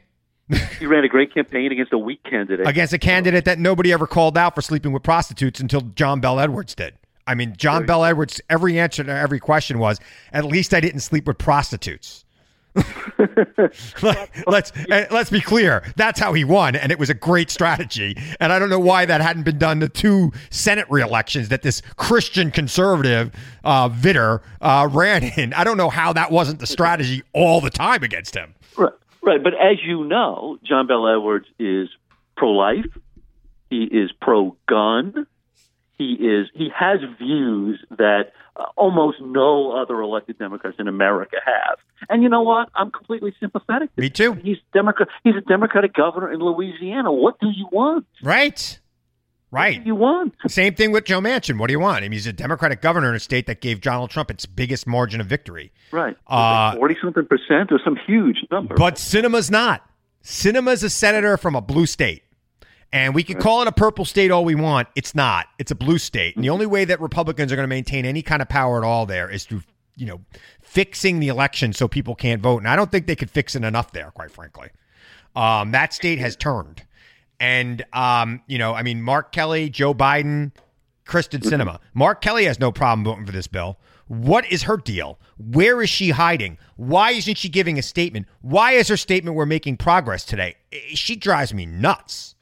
[0.78, 2.66] he ran a great campaign against a weak candidate.
[2.66, 6.38] Against a candidate that nobody ever called out for sleeping with prostitutes until John Bell
[6.38, 6.92] Edwards did.
[7.26, 9.98] I mean, John Bell Edwards, every answer to every question was,
[10.32, 12.26] at least I didn't sleep with prostitutes.
[14.46, 15.82] let's let's be clear.
[15.96, 18.16] That's how he won, and it was a great strategy.
[18.38, 21.82] And I don't know why that hadn't been done the two Senate re-elections that this
[21.96, 23.32] Christian conservative
[23.64, 25.52] uh, Vitter uh, ran in.
[25.54, 28.54] I don't know how that wasn't the strategy all the time against him.
[28.76, 29.42] Right, right.
[29.42, 31.88] But as you know, John Bell Edwards is
[32.36, 32.86] pro-life.
[33.70, 35.26] He is pro-gun.
[35.98, 41.78] He is he has views that uh, almost no other elected Democrats in America have.
[42.08, 42.68] And you know what?
[42.74, 43.90] I'm completely sympathetic.
[43.96, 44.34] Me too.
[44.34, 45.08] He's Democrat.
[45.24, 47.12] He's a Democratic governor in Louisiana.
[47.12, 48.06] What do you want?
[48.22, 48.78] Right.
[49.50, 49.78] Right.
[49.78, 50.34] What do you want?
[50.48, 51.58] Same thing with Joe Manchin.
[51.58, 51.98] What do you want?
[51.98, 54.86] I mean, he's a Democratic governor in a state that gave Donald Trump its biggest
[54.86, 55.72] margin of victory.
[55.90, 56.16] Right.
[56.26, 58.74] Uh, Forty something percent or some huge number.
[58.74, 59.88] But Sinema's not.
[60.22, 62.24] Sinema's a senator from a blue state.
[62.92, 64.88] And we can call it a purple state all we want.
[64.94, 65.46] It's not.
[65.58, 66.36] It's a blue state.
[66.36, 68.84] And the only way that Republicans are going to maintain any kind of power at
[68.84, 69.62] all there is through,
[69.96, 70.20] you know,
[70.62, 72.58] fixing the election so people can't vote.
[72.58, 74.70] And I don't think they could fix it enough there, quite frankly.
[75.36, 76.82] Um, that state has turned.
[77.38, 80.52] And, um, you know, I mean, Mark Kelly, Joe Biden,
[81.04, 81.80] Kristen Sinema.
[81.94, 83.78] Mark Kelly has no problem voting for this bill.
[84.08, 85.18] What is her deal?
[85.36, 86.58] Where is she hiding?
[86.76, 88.26] Why isn't she giving a statement?
[88.40, 90.56] Why is her statement we're making progress today?
[90.94, 92.34] She drives me nuts.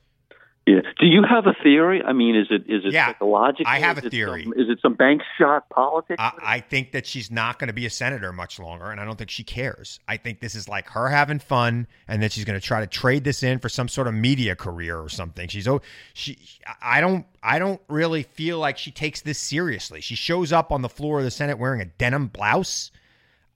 [0.67, 0.81] Yeah.
[0.99, 2.03] Do you have a theory?
[2.03, 3.67] I mean, is it is it Yeah, psychological?
[3.69, 4.43] I have Is a theory.
[4.43, 6.17] some- is it some bank shot politics?
[6.19, 9.05] I, I think that she's not going to be a senator much longer, and I
[9.05, 10.01] don't think she cares.
[10.09, 12.89] I think this is like her having fun, and then she's going to try to
[12.89, 15.47] trade this in for some sort of media career or something.
[15.47, 15.83] She's oh,
[16.15, 16.37] she.
[16.83, 17.25] I don't.
[17.45, 20.01] I don't really feel like she takes this seriously.
[20.01, 22.91] She shows up on the floor of the Senate wearing a denim blouse.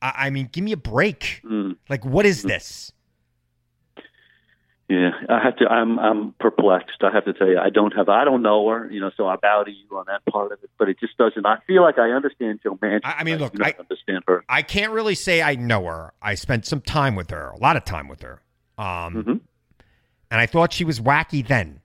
[0.01, 1.41] I, I mean, give me a break.
[1.45, 1.77] Mm.
[1.89, 2.93] Like, what is this?
[4.91, 5.67] Yeah, I have to.
[5.69, 6.97] I'm I'm perplexed.
[7.03, 8.09] I have to tell you, I don't have.
[8.09, 10.59] I don't know her, you know, so I bow to you on that part of
[10.65, 10.71] it.
[10.79, 11.47] But it just doesn't.
[11.47, 13.01] I feel like I understand Joe Manchin.
[13.05, 14.45] I- I mean, look, not I- understand her.
[14.49, 16.13] I can't really say I know her.
[16.21, 18.43] I spent some time with her, a lot of time with her.
[18.79, 19.31] Um, Mm-hmm.
[19.31, 21.81] and I thought she was wacky then,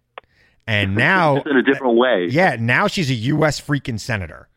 [0.65, 2.28] and now in a different way.
[2.30, 3.62] Yeah, now she's a U.S.
[3.62, 4.50] freaking senator.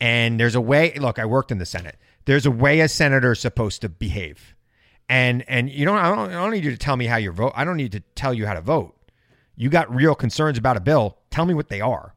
[0.00, 1.96] And there's a way, look, I worked in the Senate.
[2.24, 4.54] There's a way a senator is supposed to behave.
[5.10, 7.32] And and you know, I don't, I don't need you to tell me how you
[7.32, 7.52] vote.
[7.56, 8.94] I don't need to tell you how to vote.
[9.56, 11.18] You got real concerns about a bill.
[11.30, 12.14] Tell me what they are.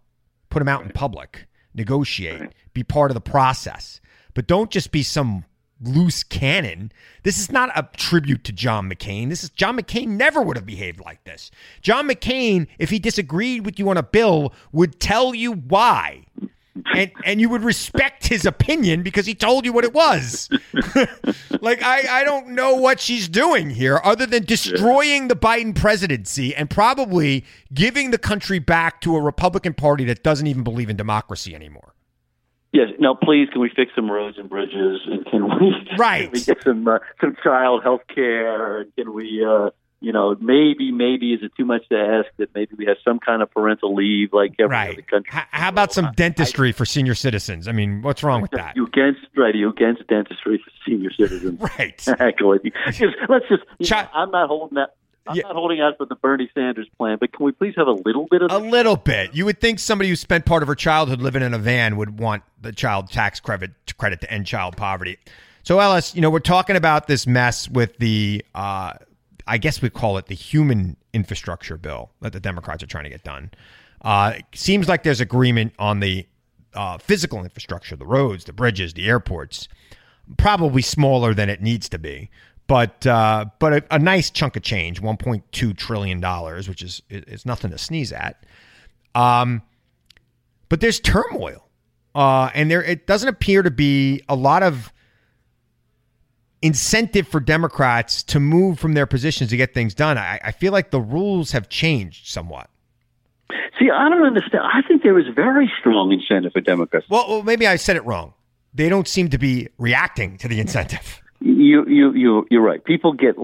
[0.51, 1.47] Put them out in public.
[1.73, 2.53] Negotiate.
[2.75, 3.99] Be part of the process.
[4.35, 5.43] But don't just be some
[5.81, 6.91] loose cannon.
[7.23, 9.29] This is not a tribute to John McCain.
[9.29, 11.49] This is John McCain never would have behaved like this.
[11.81, 16.25] John McCain, if he disagreed with you on a bill, would tell you why.
[16.95, 20.49] And and you would respect his opinion because he told you what it was.
[21.61, 26.55] like I, I don't know what she's doing here other than destroying the Biden presidency
[26.55, 30.95] and probably giving the country back to a Republican Party that doesn't even believe in
[30.95, 31.93] democracy anymore.
[32.73, 32.89] Yes.
[32.99, 35.01] Now, please, can we fix some roads and bridges?
[35.05, 36.23] And can we, Right.
[36.31, 38.85] Can we get some uh, some child health care?
[38.97, 39.69] Can we, uh,
[40.03, 43.19] you know, maybe maybe is it too much to ask that maybe we have some
[43.19, 45.07] kind of parental leave like every other Right.
[45.07, 45.31] country?
[45.33, 47.67] H- how about some dentistry for senior citizens?
[47.69, 48.75] I mean, what's wrong with that?
[48.75, 49.55] You against right?
[49.55, 51.59] You against dentistry for senior citizens?
[51.79, 51.93] Right.
[51.93, 52.59] Exactly.
[53.29, 53.63] Let's just.
[53.89, 54.95] Chi- know, I'm not holding that.
[55.25, 55.43] I'm Yeah.
[55.43, 58.27] not holding out for the Bernie Sanders plan, but can we please have a little
[58.29, 59.33] bit of A little bit.
[59.33, 62.19] You would think somebody who spent part of her childhood living in a van would
[62.19, 65.17] want the child tax credit credit to end child poverty.
[65.63, 68.93] So Ellis, you know, we're talking about this mess with the uh
[69.47, 73.09] I guess we call it the human infrastructure bill that the Democrats are trying to
[73.09, 73.51] get done.
[74.01, 76.27] Uh seems like there's agreement on the
[76.73, 79.67] uh, physical infrastructure, the roads, the bridges, the airports,
[80.37, 82.29] probably smaller than it needs to be,
[82.67, 87.45] but uh, but a, a nice chunk of change, 1.2 trillion dollars, which is is
[87.45, 88.45] nothing to sneeze at.
[89.15, 89.61] Um,
[90.69, 91.67] but there's turmoil,
[92.15, 94.92] uh, and there it doesn't appear to be a lot of
[96.63, 100.17] incentive for Democrats to move from their positions to get things done.
[100.17, 102.69] I, I feel like the rules have changed somewhat.
[103.77, 104.63] See, I don't understand.
[104.63, 107.05] I think there is very strong incentive for Democrats.
[107.09, 108.33] Well, well, maybe I said it wrong.
[108.73, 111.21] They don't seem to be reacting to the incentive.
[111.41, 112.83] You, you, you, you're right.
[112.83, 113.35] People get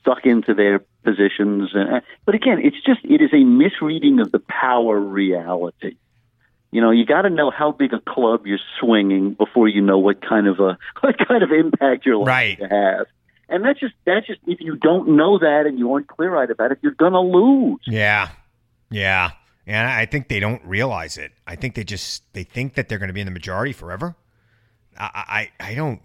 [0.00, 4.38] stuck into their positions, and, but again, it's just it is a misreading of the
[4.38, 5.96] power reality.
[6.76, 9.96] You know, you got to know how big a club you're swinging before you know
[9.98, 12.58] what kind of a what kind of impact you're likely Right.
[12.58, 13.06] to have.
[13.48, 16.50] And that's just that's just if you don't know that and you aren't clear eyed
[16.50, 17.80] about it, you're gonna lose.
[17.86, 18.28] Yeah.
[18.90, 19.30] Yeah.
[19.66, 21.32] And I think they don't realize it.
[21.46, 24.14] I think they just they think that they're going to be in the majority forever.
[24.98, 26.00] I I, I don't.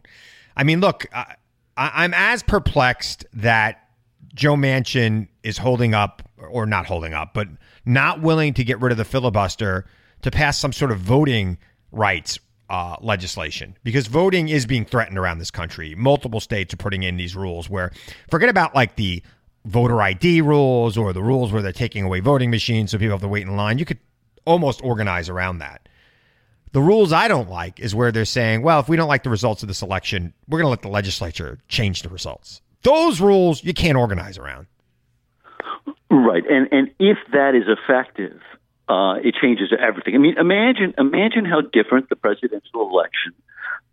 [0.56, 1.36] I mean, look, I,
[1.78, 3.90] I- I'm as perplexed that
[4.34, 7.48] Joe Manchin is holding up or not holding up, but
[7.86, 9.86] not willing to get rid of the filibuster
[10.22, 11.58] to pass some sort of voting
[11.92, 15.94] rights uh, legislation because voting is being threatened around this country.
[15.96, 17.92] Multiple states are putting in these rules where
[18.30, 19.22] forget about like the
[19.66, 23.22] voter ID rules or the rules where they're taking away voting machines so people have
[23.22, 23.78] to wait in line.
[23.78, 24.00] You could
[24.46, 25.90] almost organize around that.
[26.72, 29.30] The rules I don't like is where they're saying, well, if we don't like the
[29.30, 32.62] results of this election, we're going to let the legislature change the results.
[32.84, 34.68] Those rules you can't organize around.
[36.10, 38.42] Right, and and if that is effective,
[38.92, 40.16] uh, it changes everything.
[40.16, 43.34] I mean, imagine imagine how different the presidential election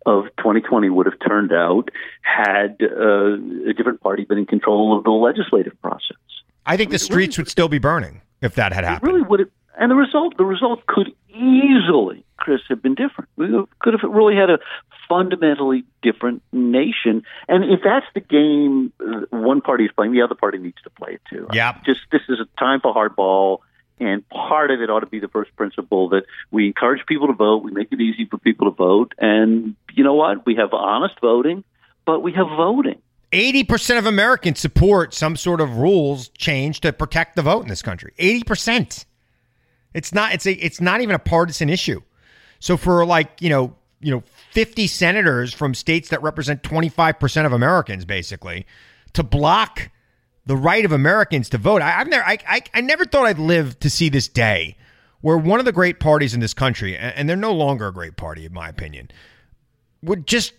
[0.05, 1.89] of 2020 would have turned out
[2.21, 6.17] had uh, a different party been in control of the legislative process.
[6.65, 9.11] I think the streets would still be burning if that had happened.
[9.11, 13.29] really would have, and the result the result could easily, Chris, have been different.
[13.37, 13.47] We
[13.79, 14.59] could have really had a
[15.07, 17.23] fundamentally different nation.
[17.47, 20.89] And if that's the game uh, one party is playing, the other party needs to
[20.89, 21.47] play it too.
[21.53, 21.77] Yeah.
[21.85, 23.59] Just this is a time for hardball.
[23.99, 27.33] And part of it ought to be the first principle that we encourage people to
[27.33, 27.63] vote.
[27.63, 29.13] We make it easy for people to vote.
[29.17, 30.45] And you know what?
[30.45, 31.63] We have honest voting,
[32.05, 33.01] but we have voting.
[33.31, 37.81] 80% of Americans support some sort of rules change to protect the vote in this
[37.81, 38.13] country.
[38.17, 39.05] 80%.
[39.93, 42.01] It's not it's a it's not even a partisan issue.
[42.59, 47.53] So for like, you know, you know, 50 senators from states that represent 25% of
[47.53, 48.65] Americans basically
[49.13, 49.89] to block
[50.49, 51.83] the right of Americans to vote.
[51.83, 54.75] I, I've never I, I I never thought I'd live to see this day
[55.21, 57.93] where one of the great parties in this country and, and they're no longer a
[57.93, 59.11] great party in my opinion
[60.01, 60.53] would just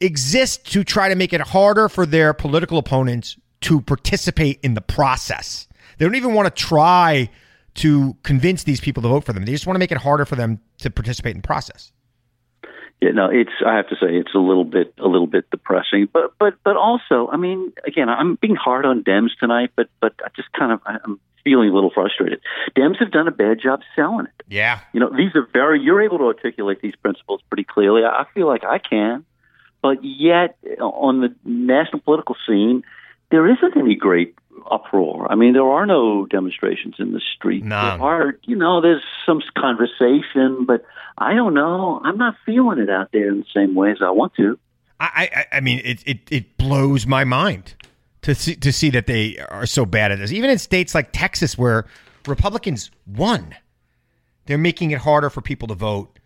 [0.00, 4.80] exist to try to make it harder for their political opponents to participate in the
[4.80, 5.68] process.
[5.98, 7.30] They don't even want to try
[7.74, 9.44] to convince these people to vote for them.
[9.44, 11.92] They just want to make it harder for them to participate in the process.
[13.00, 13.52] Yeah, no, it's.
[13.64, 16.08] I have to say, it's a little bit, a little bit depressing.
[16.12, 20.14] But, but, but also, I mean, again, I'm being hard on Dems tonight, but, but
[20.24, 22.40] I just kind of, I'm feeling a little frustrated.
[22.76, 24.44] Dems have done a bad job selling it.
[24.48, 24.80] Yeah.
[24.92, 25.80] You know, these are very.
[25.80, 28.02] You're able to articulate these principles pretty clearly.
[28.04, 29.24] I feel like I can,
[29.80, 32.82] but yet on the national political scene,
[33.30, 34.34] there isn't any great
[34.70, 35.30] uproar.
[35.30, 37.64] I mean, there are no demonstrations in the street.
[37.64, 37.98] None.
[37.98, 40.84] There are, you know, there's some conversation, but
[41.16, 42.00] I don't know.
[42.04, 44.58] I'm not feeling it out there in the same way as I want to.
[45.00, 47.74] I, I, I mean, it, it, it blows my mind
[48.22, 50.32] to see, to see that they are so bad at this.
[50.32, 51.86] Even in states like Texas, where
[52.26, 53.54] Republicans won,
[54.46, 56.18] they're making it harder for people to vote.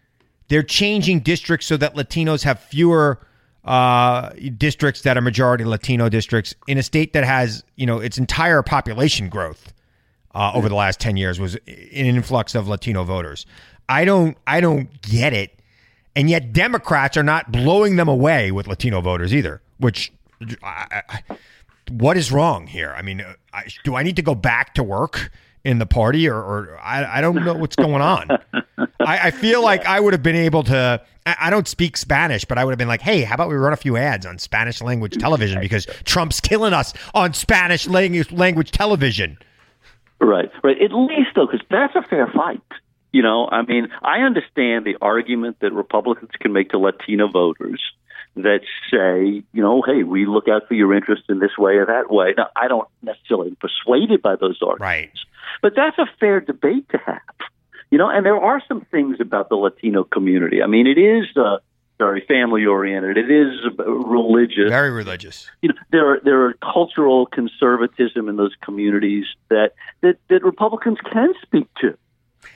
[0.48, 3.26] They're changing districts so that Latinos have fewer
[3.64, 8.18] uh, districts that are majority Latino districts in a state that has, you know, its
[8.18, 9.72] entire population growth
[10.34, 13.46] uh, over the last 10 years was an influx of Latino voters.
[13.88, 15.60] I don't I don't get it.
[16.14, 20.12] And yet Democrats are not blowing them away with Latino voters either, which
[20.62, 21.22] I, I,
[21.90, 22.94] what is wrong here?
[22.96, 25.30] I mean, I, do I need to go back to work
[25.64, 28.28] in the party or, or I, I don't know what's going on.
[29.00, 31.00] I, I feel like I would have been able to.
[31.26, 33.54] I, I don't speak Spanish, but I would have been like, hey, how about we
[33.54, 38.32] run a few ads on Spanish language television because Trump's killing us on Spanish language,
[38.32, 39.38] language television.
[40.20, 40.80] Right, right.
[40.80, 42.60] At least though, because that's a fair fight.
[43.12, 47.80] You know, I mean, I understand the argument that Republicans can make to Latino voters
[48.36, 51.86] that say, you know, hey, we look out for your interest in this way or
[51.86, 52.32] that way.
[52.36, 55.10] Now, I don't necessarily am persuaded by those arguments, Right.
[55.60, 57.20] But that's a fair debate to have.
[57.90, 60.62] You know, and there are some things about the Latino community.
[60.62, 61.58] I mean, it is uh,
[61.98, 63.16] very family oriented.
[63.16, 65.50] It is religious Very religious.
[65.60, 70.98] you know there are there are cultural conservatism in those communities that that, that Republicans
[71.12, 71.96] can speak to,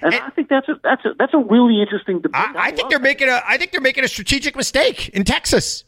[0.00, 2.40] and, I think that's a that's a that's a really interesting debate.
[2.40, 3.02] I, I think they're it.
[3.02, 3.40] making a.
[3.46, 5.85] I think they're making a strategic mistake in Texas.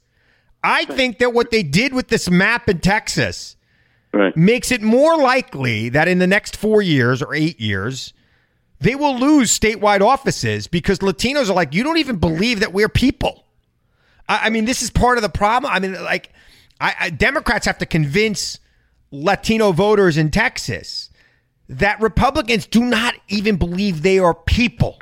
[0.62, 3.56] I think that what they did with this map in Texas
[4.12, 4.36] right.
[4.36, 8.12] makes it more likely that in the next four years or eight years,
[8.80, 12.88] they will lose statewide offices because Latinos are like, you don't even believe that we're
[12.88, 13.44] people.
[14.28, 15.72] I, I mean, this is part of the problem.
[15.72, 16.32] I mean, like,
[16.80, 18.58] I, I, Democrats have to convince
[19.10, 21.10] Latino voters in Texas
[21.68, 24.98] that Republicans do not even believe they are people.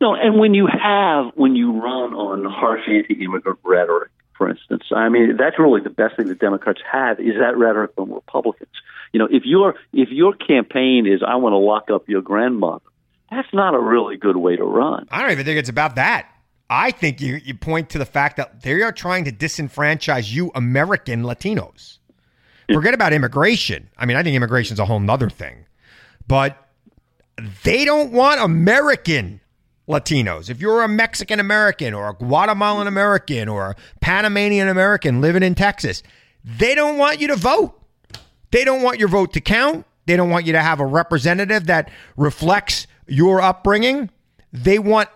[0.00, 5.08] No, and when you have when you run on harsh anti-immigrant rhetoric, for instance, I
[5.10, 8.70] mean that's really the best thing the Democrats have is that rhetoric from Republicans.
[9.12, 12.84] You know, if your if your campaign is I want to lock up your grandmother,
[13.30, 15.08] That's not a really good way to run.
[15.10, 16.30] I don't even think it's about that.
[16.70, 20.50] I think you, you point to the fact that they are trying to disenfranchise you
[20.54, 21.98] American Latinos.
[22.70, 23.88] Forget about immigration.
[23.96, 25.64] I mean, I think immigration is a whole nother thing.
[26.26, 26.68] But
[27.64, 29.40] they don't want American
[29.88, 30.50] Latinos.
[30.50, 35.54] If you're a Mexican American or a Guatemalan American or a Panamanian American living in
[35.54, 36.02] Texas,
[36.44, 37.74] they don't want you to vote.
[38.50, 39.86] They don't want your vote to count.
[40.06, 44.10] They don't want you to have a representative that reflects your upbringing.
[44.52, 45.08] They want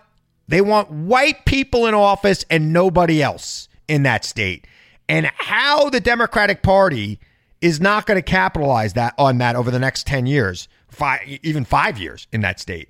[0.47, 4.67] they want white people in office and nobody else in that state.
[5.07, 7.19] And how the Democratic Party
[7.61, 11.63] is not going to capitalize that on that over the next 10 years, five, even
[11.63, 12.89] 5 years in that state.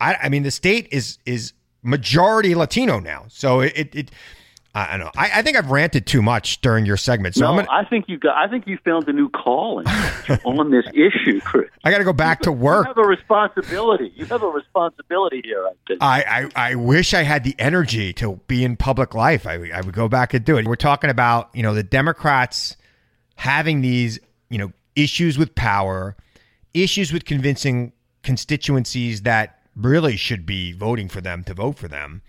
[0.00, 3.24] I, I mean the state is is majority Latino now.
[3.28, 4.10] So it, it, it
[4.72, 5.10] I don't know.
[5.16, 7.34] I, I, think I've ranted too much during your segment.
[7.34, 8.36] So no, gonna, I think you got.
[8.36, 9.84] I think you found a new calling
[10.44, 11.68] on this issue, Chris.
[11.82, 12.86] I got to go back to work.
[12.86, 14.12] You have a responsibility.
[14.14, 15.66] You have a responsibility here.
[15.66, 16.00] I think.
[16.00, 16.22] I,
[16.54, 19.44] I, I wish I had the energy to be in public life.
[19.44, 20.68] I, I would go back and do it.
[20.68, 22.76] We're talking about you know the Democrats
[23.34, 24.20] having these
[24.50, 26.16] you know issues with power,
[26.74, 27.92] issues with convincing
[28.22, 32.22] constituencies that really should be voting for them to vote for them.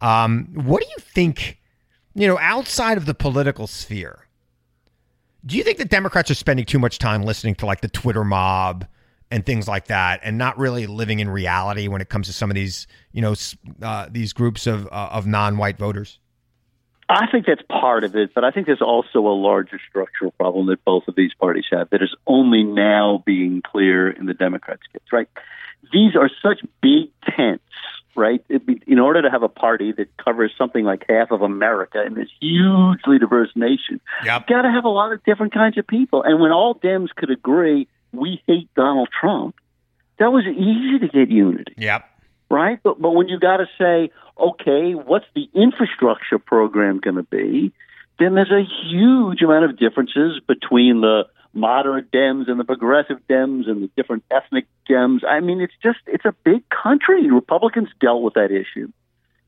[0.00, 1.60] Um, what do you think?
[2.14, 4.26] you know, outside of the political sphere,
[5.46, 8.24] do you think the Democrats are spending too much time listening to like the Twitter
[8.24, 8.86] mob
[9.30, 12.50] and things like that, and not really living in reality when it comes to some
[12.50, 13.34] of these, you know,
[13.80, 16.18] uh, these groups of uh, of non-white voters?
[17.10, 20.66] I think that's part of it, but I think there's also a larger structural problem
[20.68, 24.82] that both of these parties have that is only now being clear in the Democrats'
[24.92, 25.02] case.
[25.12, 25.28] Right?
[25.92, 27.64] These are such big tents
[28.16, 28.46] right?
[28.48, 32.14] Be, in order to have a party that covers something like half of America in
[32.14, 34.42] this hugely diverse nation, yep.
[34.42, 36.22] you've got to have a lot of different kinds of people.
[36.22, 39.54] And when all Dems could agree, we hate Donald Trump,
[40.18, 41.72] that was easy to get unity.
[41.76, 42.09] Yep.
[42.50, 42.80] Right?
[42.82, 47.72] But, but when you got to say, okay, what's the infrastructure program going to be?
[48.18, 53.68] Then there's a huge amount of differences between the moderate Dems and the progressive Dems
[53.68, 55.20] and the different ethnic Dems.
[55.26, 57.30] I mean, it's just it's a big country.
[57.30, 58.90] Republicans dealt with that issue.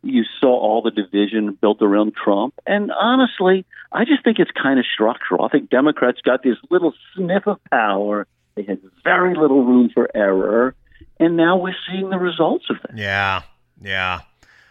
[0.05, 4.81] You saw all the division built around Trump, and honestly, I just think it's kind
[4.81, 5.45] of structural.
[5.45, 8.27] I think Democrats got this little sniff of power.
[8.57, 10.75] They had very little room for error,
[11.19, 12.97] and now we're seeing the results of that.
[12.97, 13.43] Yeah,
[13.81, 14.21] yeah.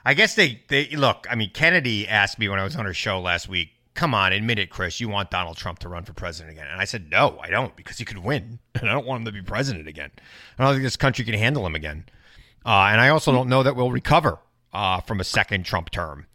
[0.04, 1.28] I guess they they look.
[1.30, 4.34] I mean, Kennedy asked me when I was on her show last week come on,
[4.34, 5.00] admit it, Chris.
[5.00, 6.68] You want Donald Trump to run for president again?
[6.72, 9.26] And I said, no, I don't, because he could win, and I don't want him
[9.26, 10.12] to be president again.
[10.58, 12.06] I don't think this country can handle him again.
[12.66, 14.38] Uh, and I also don't know that we'll recover
[14.74, 16.28] uh, from a second Trump term.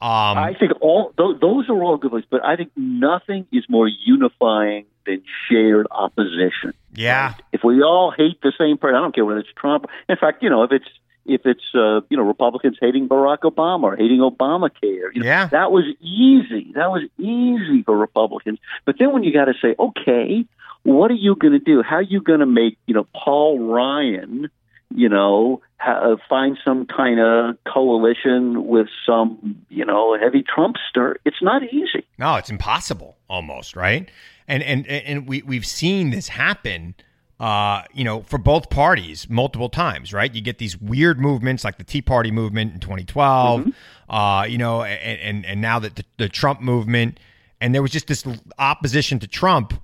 [0.00, 3.64] Um, I think all those, those are all good points, but I think nothing is
[3.68, 6.74] more unifying than shared opposition.
[6.94, 7.26] Yeah.
[7.26, 7.42] Right?
[7.52, 9.86] If we all hate the same person, I don't care whether it's Trump.
[10.08, 10.88] In fact, you know, if it's
[11.24, 15.14] if it's uh, you know Republicans hating Barack Obama or hating Obamacare.
[15.14, 16.72] You know, yeah, that was easy.
[16.74, 18.58] That was easy for Republicans.
[18.84, 20.44] But then when you got to say, okay,
[20.82, 21.82] what are you going to do?
[21.82, 24.50] How are you going to make you know Paul Ryan?
[24.94, 31.16] You know, ha- find some kind of coalition with some, you know, heavy Trumpster.
[31.24, 32.06] It's not easy.
[32.18, 34.10] No, it's impossible almost, right?
[34.48, 36.94] And and and we we've seen this happen
[37.42, 40.32] uh, you know, for both parties multiple times, right?
[40.32, 44.14] You get these weird movements like the Tea Party movement in 2012, mm-hmm.
[44.14, 47.18] uh, you know, and, and, and now that the, the, Trump movement,
[47.60, 48.24] and there was just this
[48.60, 49.74] opposition to Trump,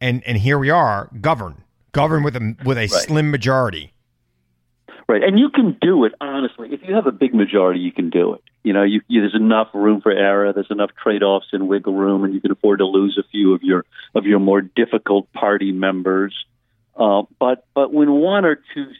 [0.00, 1.62] and and here we are, govern,
[1.92, 2.90] govern with a with a right.
[2.90, 3.92] slim majority.
[5.08, 6.68] Right, and you can do it honestly.
[6.70, 8.42] If you have a big majority, you can do it.
[8.62, 10.52] You know, you, you, there's enough room for error.
[10.52, 13.62] There's enough trade-offs and wiggle room, and you can afford to lose a few of
[13.62, 16.34] your of your more difficult party members.
[16.94, 18.92] Uh, but but when one or two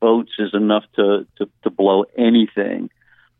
[0.00, 2.88] votes is enough to, to, to blow anything,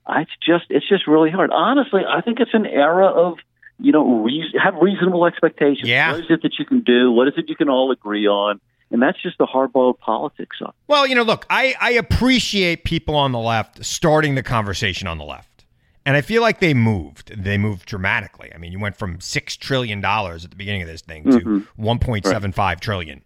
[0.06, 1.50] it's just it's just really hard.
[1.50, 3.38] Honestly, I think it's an era of
[3.78, 5.88] you know re- have reasonable expectations.
[5.88, 6.12] Yeah.
[6.12, 7.10] What is it that you can do?
[7.10, 8.60] What is it you can all agree on?
[8.93, 10.74] And that's just the hardball politics of.
[10.86, 15.18] Well, you know, look, I, I appreciate people on the left starting the conversation on
[15.18, 15.64] the left.
[16.05, 17.32] And I feel like they moved.
[17.43, 18.53] They moved dramatically.
[18.55, 21.30] I mean, you went from six trillion dollars at the beginning of this thing to
[21.30, 21.59] mm-hmm.
[21.76, 23.22] one point seven five trillion.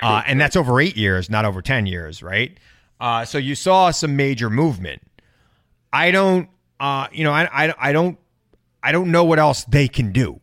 [0.00, 2.56] Uh, and that's over eight years, not over 10 years, right?
[3.00, 5.02] Uh, so you saw some major movement.
[5.92, 8.18] I don't, uh, you know, I, I, I, don't,
[8.82, 10.40] I don't know what else they can do.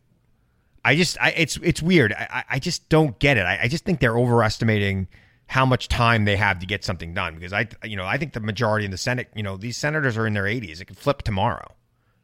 [0.86, 2.12] I just, I, it's, it's weird.
[2.12, 3.44] I, I just don't get it.
[3.44, 5.08] I, I just think they're overestimating
[5.48, 8.32] how much time they have to get something done because I, you know, I think
[8.32, 10.80] the majority in the Senate, you know, these senators are in their 80s.
[10.80, 11.72] It could flip tomorrow.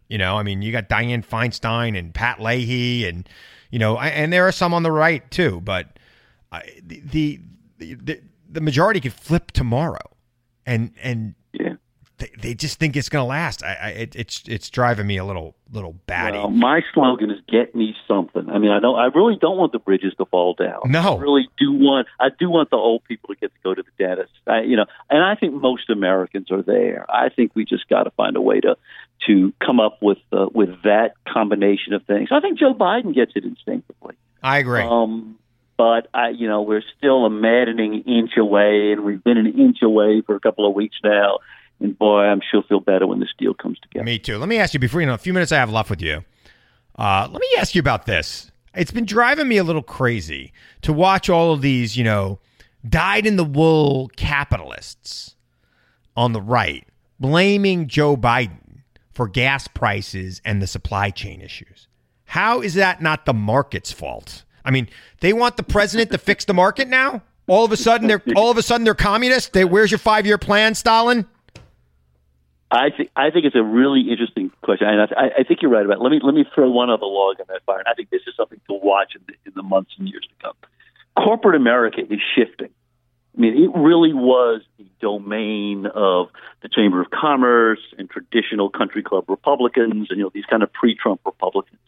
[0.09, 3.29] You know, I mean, you got Dianne Feinstein and Pat Leahy and,
[3.71, 5.99] you know, and there are some on the right too, but
[6.85, 7.41] the, the
[7.79, 10.11] the the majority could flip tomorrow.
[10.67, 11.35] and and.
[12.23, 13.65] They, they just think it's going to last.
[13.65, 16.39] I, I it, it's it's driving me a little little batty.
[16.39, 18.97] Well, my slogan is "Get me something." I mean, I don't.
[18.99, 20.81] I really don't want the bridges to fall down.
[20.87, 21.17] No.
[21.17, 22.07] I really do want.
[22.21, 24.33] I do want the old people to get to go to the dentist.
[24.47, 27.07] I, you know, and I think most Americans are there.
[27.11, 28.77] I think we just got to find a way to
[29.27, 32.29] to come up with uh, with that combination of things.
[32.31, 34.15] I think Joe Biden gets it instinctively.
[34.43, 34.83] I agree.
[34.83, 35.39] Um,
[35.77, 39.79] but I, you know, we're still a maddening inch away, and we've been an inch
[39.83, 41.39] away for a couple of weeks now.
[41.83, 44.05] And boy, I'm sure feel better when this deal comes together.
[44.05, 44.39] Me too.
[44.39, 46.25] Let me ask you before you know a few minutes I have left with you.
[46.97, 48.51] Uh, let me ask you about this.
[48.75, 50.53] It's been driving me a little crazy
[50.83, 52.39] to watch all of these, you know,
[52.89, 55.35] dyed in the wool capitalists
[56.17, 56.87] on the right
[57.19, 61.89] blaming Joe Biden for gas prices and the supply chain issues.
[62.25, 64.45] How is that not the market's fault?
[64.65, 64.89] I mean,
[65.21, 67.23] they want the president to fix the market now.
[67.49, 69.51] All of a sudden, they're all of a sudden they're communists.
[69.51, 71.27] They, where's your five year plan, Stalin?
[72.73, 75.85] I think I think it's a really interesting question, and I, I think you're right
[75.85, 75.99] about.
[75.99, 76.03] It.
[76.03, 78.23] Let me let me throw one other log on that fire, and I think this
[78.27, 80.55] is something to watch in the, in the months and years to come.
[81.23, 82.71] Corporate America is shifting.
[83.37, 86.29] I mean, it really was the domain of
[86.63, 90.73] the Chamber of Commerce and traditional country club Republicans, and you know these kind of
[90.73, 91.79] pre-Trump Republicans.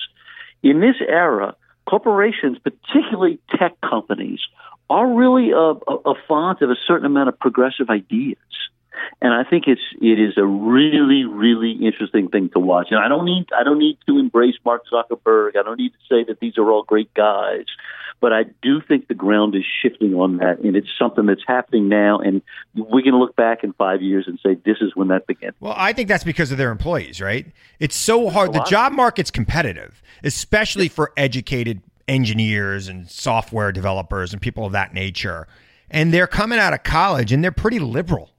[0.62, 1.56] In this era,
[1.88, 4.40] corporations, particularly tech companies,
[4.90, 8.36] are really a, a, a font of a certain amount of progressive ideas.
[9.20, 12.88] And I think it's it is a really really interesting thing to watch.
[12.90, 15.56] And I don't need I don't need to embrace Mark Zuckerberg.
[15.56, 17.66] I don't need to say that these are all great guys,
[18.20, 21.88] but I do think the ground is shifting on that, and it's something that's happening
[21.88, 22.18] now.
[22.18, 22.42] And
[22.74, 25.52] we can look back in five years and say this is when that began.
[25.60, 27.46] Well, I think that's because of their employees, right?
[27.80, 28.52] It's so hard.
[28.52, 34.94] The job market's competitive, especially for educated engineers and software developers and people of that
[34.94, 35.46] nature.
[35.90, 38.30] And they're coming out of college and they're pretty liberal.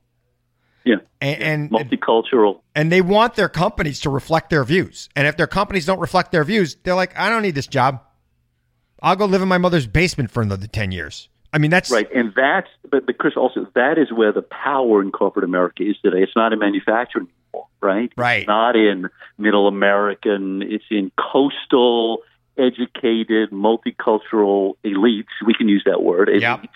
[0.86, 5.10] Yeah, and, and multicultural, and they want their companies to reflect their views.
[5.16, 8.02] And if their companies don't reflect their views, they're like, I don't need this job.
[9.02, 11.28] I'll go live in my mother's basement for another ten years.
[11.52, 15.02] I mean, that's right, and that's but, but Chris also that is where the power
[15.02, 16.22] in corporate America is today.
[16.22, 18.12] It's not in manufacturing anymore, right?
[18.16, 18.42] Right.
[18.42, 20.62] It's not in middle American.
[20.62, 22.20] It's in coastal,
[22.58, 25.26] educated, multicultural elites.
[25.46, 26.70] We can use that word, elites, Yep.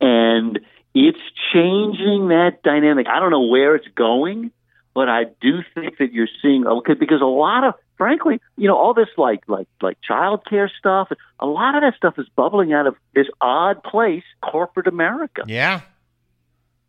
[0.00, 0.60] and
[0.94, 1.20] it's
[1.52, 3.06] changing that dynamic.
[3.08, 4.50] I don't know where it's going,
[4.94, 8.76] but I do think that you're seeing okay because a lot of frankly, you know,
[8.76, 12.72] all this like like like child care stuff, a lot of that stuff is bubbling
[12.72, 15.42] out of this odd place, corporate America.
[15.46, 15.82] Yeah.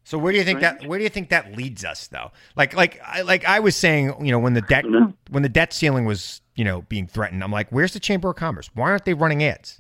[0.06, 2.32] So where do you think that where do you think that leads us though?
[2.56, 5.12] Like like I like I was saying, you know, when the debt mm-hmm.
[5.30, 8.36] when the debt ceiling was, you know, being threatened, I'm like, where's the Chamber of
[8.36, 8.70] Commerce?
[8.74, 9.80] Why aren't they running ads?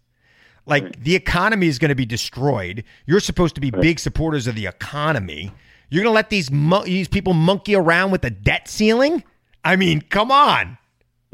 [0.65, 2.83] Like the economy is going to be destroyed.
[3.05, 5.51] You're supposed to be big supporters of the economy.
[5.89, 9.23] You're going to let these mon- these people monkey around with the debt ceiling?
[9.63, 10.77] I mean, come on.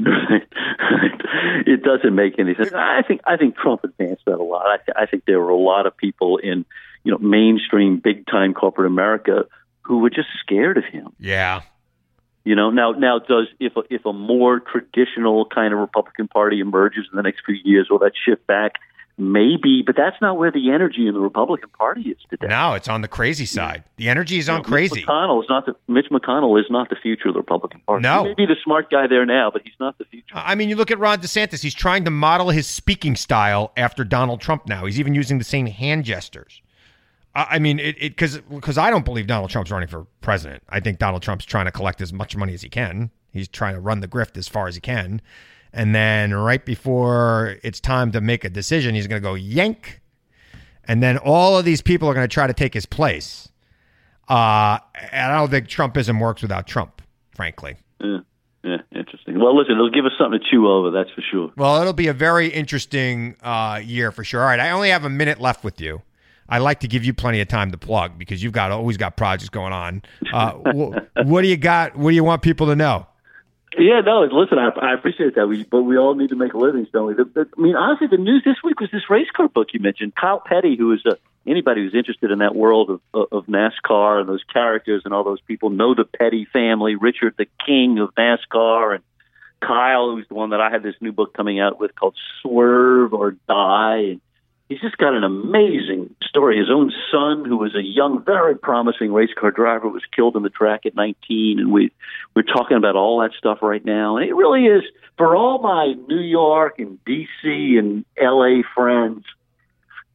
[1.70, 2.72] it doesn't make any sense.
[2.74, 4.66] I think I think Trump advanced that a lot.
[4.66, 6.64] I, th- I think there were a lot of people in
[7.04, 9.44] you know mainstream big time corporate America
[9.82, 11.12] who were just scared of him.
[11.18, 11.62] Yeah.
[12.44, 16.60] You know now now does if a, if a more traditional kind of Republican Party
[16.60, 18.74] emerges in the next few years, will that shift back?
[19.20, 22.46] Maybe, but that's not where the energy in the Republican Party is today.
[22.46, 23.84] No, it's on the crazy side.
[23.96, 25.02] The energy is on Mitch crazy.
[25.02, 28.02] McConnell is not the Mitch McConnell is not the future of the Republican Party.
[28.02, 28.22] No.
[28.22, 30.32] he may be the smart guy there now, but he's not the future.
[30.32, 34.04] I mean, you look at Ron DeSantis, he's trying to model his speaking style after
[34.04, 34.86] Donald Trump now.
[34.86, 36.62] He's even using the same hand gestures.
[37.34, 40.62] I I mean, it because because I don't believe Donald Trump's running for president.
[40.70, 43.10] I think Donald Trump's trying to collect as much money as he can.
[43.32, 45.20] He's trying to run the grift as far as he can.
[45.72, 50.00] And then right before it's time to make a decision, he's going to go yank.
[50.84, 53.48] And then all of these people are going to try to take his place.
[54.28, 54.78] Uh,
[55.12, 57.02] and I don't think Trumpism works without Trump,
[57.34, 57.76] frankly.
[58.00, 58.18] Yeah,
[58.64, 59.38] yeah, interesting.
[59.38, 60.90] Well, listen, it'll give us something to chew over.
[60.90, 61.52] That's for sure.
[61.56, 64.40] Well, it'll be a very interesting uh, year for sure.
[64.40, 66.02] All right, I only have a minute left with you.
[66.48, 69.16] I like to give you plenty of time to plug because you've got always got
[69.16, 70.02] projects going on.
[70.32, 71.96] Uh, wh- what do you got?
[71.96, 73.06] What do you want people to know?
[73.78, 75.46] Yeah, no, listen, I, I appreciate that.
[75.46, 77.14] We, but we all need to make a living, don't we?
[77.14, 79.80] The, the, I mean, honestly, the news this week was this race car book you
[79.80, 80.14] mentioned.
[80.16, 84.20] Kyle Petty, who is a, anybody who's interested in that world of, uh, of NASCAR
[84.20, 86.96] and those characters and all those people know the Petty family.
[86.96, 89.04] Richard, the king of NASCAR, and
[89.60, 93.14] Kyle, who's the one that I had this new book coming out with called Swerve
[93.14, 93.98] or Die.
[93.98, 94.20] And
[94.70, 96.56] he's just got an amazing story.
[96.56, 100.42] His own son, who was a young, very promising race car driver, was killed in
[100.42, 101.92] the track at 19, and we
[102.34, 104.16] we're talking about all that stuff right now.
[104.16, 104.84] And it really is
[105.18, 107.76] for all my New York and D.C.
[107.76, 108.62] and L.A.
[108.74, 109.24] friends.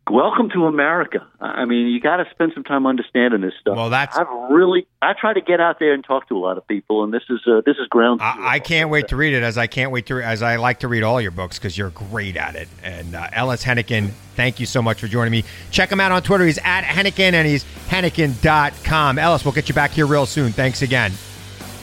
[0.10, 1.26] Welcome to America.
[1.42, 3.76] I mean, you got to spend some time understanding this stuff.
[3.76, 6.60] Well, that's- I've really I try to get out there and talk to a lot
[6.60, 8.22] of people, and this is uh, this is ground.
[8.22, 10.82] I, I can't wait to read it as I can't wait to as I like
[10.82, 12.68] to read all your books because you're great at it.
[12.84, 15.44] And uh, Ellis Henican, thank you so much for joining me.
[15.72, 16.46] Check him out on Twitter.
[16.46, 19.18] He's at Henican and he's Henican.com.
[19.18, 20.52] Ellis, we'll get you back here real soon.
[20.52, 21.14] Thanks again.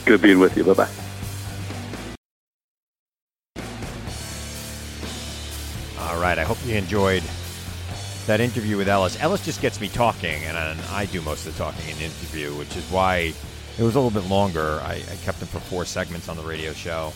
[0.05, 0.63] Good being with you.
[0.63, 0.89] Bye bye.
[5.99, 6.37] All right.
[6.37, 7.23] I hope you enjoyed
[8.27, 9.19] that interview with Ellis.
[9.21, 12.55] Ellis just gets me talking, and I do most of the talking in the interview,
[12.55, 13.33] which is why
[13.77, 14.79] it was a little bit longer.
[14.81, 17.13] I, I kept him for four segments on the radio show.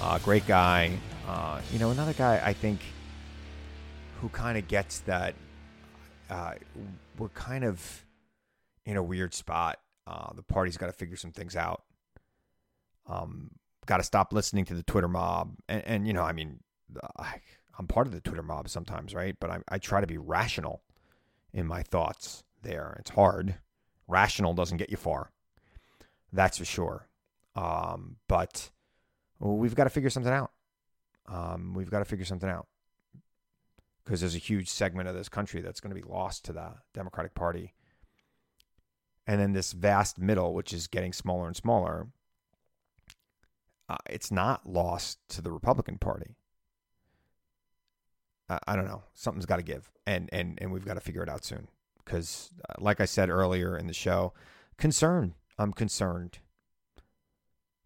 [0.00, 0.92] Uh, great guy.
[1.26, 2.80] Uh, you know, another guy I think
[4.20, 5.34] who kind of gets that
[6.28, 6.54] uh,
[7.18, 8.04] we're kind of
[8.86, 9.78] in a weird spot.
[10.06, 11.82] Uh, the party's got to figure some things out.
[13.06, 13.50] Um,
[13.86, 16.60] got to stop listening to the Twitter mob, and, and you know, I mean,
[17.80, 19.34] I'm part of the Twitter mob sometimes, right?
[19.40, 20.82] But I, I try to be rational
[21.50, 22.44] in my thoughts.
[22.60, 23.54] There, it's hard.
[24.06, 25.30] Rational doesn't get you far.
[26.30, 27.08] That's for sure.
[27.56, 28.68] Um, but
[29.38, 30.50] we've got to figure something out.
[31.26, 32.66] Um, we've got to figure something out
[34.04, 36.74] because there's a huge segment of this country that's going to be lost to the
[36.92, 37.72] Democratic Party.
[39.26, 42.08] And then this vast middle, which is getting smaller and smaller,
[43.88, 46.36] uh, it's not lost to the Republican Party.
[48.66, 49.02] I, don't know.
[49.14, 51.68] Something's got to give, and and and we've got to figure it out soon.
[52.04, 54.32] Because, uh, like I said earlier in the show,
[54.78, 55.34] concerned.
[55.58, 56.38] I'm concerned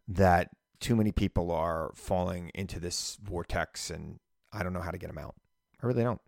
[0.07, 0.51] that
[0.81, 4.21] too many people are falling into this vortex, and
[4.53, 5.35] I don't know how to get them out.
[5.83, 6.21] I really don't.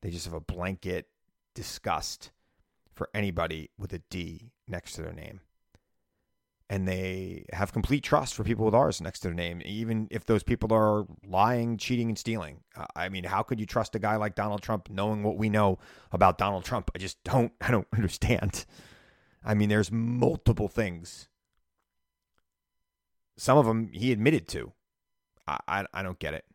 [0.00, 1.06] They just have a blanket
[1.54, 2.32] disgust
[2.92, 5.40] for anybody with a D next to their name.
[6.70, 10.24] And they have complete trust for people with R's next to their name, even if
[10.24, 12.60] those people are lying, cheating, and stealing.
[12.74, 15.50] Uh, I mean, how could you trust a guy like Donald Trump knowing what we
[15.50, 15.78] know
[16.10, 16.90] about Donald Trump?
[16.94, 18.64] I just don't, I don't understand.
[19.44, 21.28] I mean, there's multiple things.
[23.36, 24.72] Some of them he admitted to.
[25.46, 26.46] I, I, I don't get it.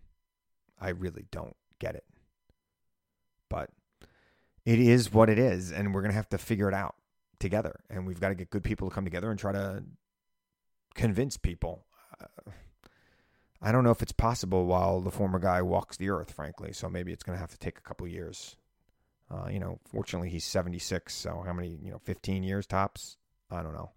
[0.82, 2.06] I really don't get it.
[3.48, 3.70] But
[4.66, 6.96] it is what it is, and we're gonna have to figure it out
[7.40, 7.80] together.
[7.90, 9.84] And we've got to get good people to come together and try to
[10.96, 11.86] convince people.
[12.22, 12.52] Uh,
[13.62, 16.72] I don't know if it's possible while the former guy walks the earth, frankly.
[16.74, 18.56] So maybe it's going to have to take a couple years.
[19.32, 21.14] Uh, you know, fortunately, he's 76.
[21.14, 23.18] So how many, you know, 15 years tops?
[23.52, 23.92] I don't know.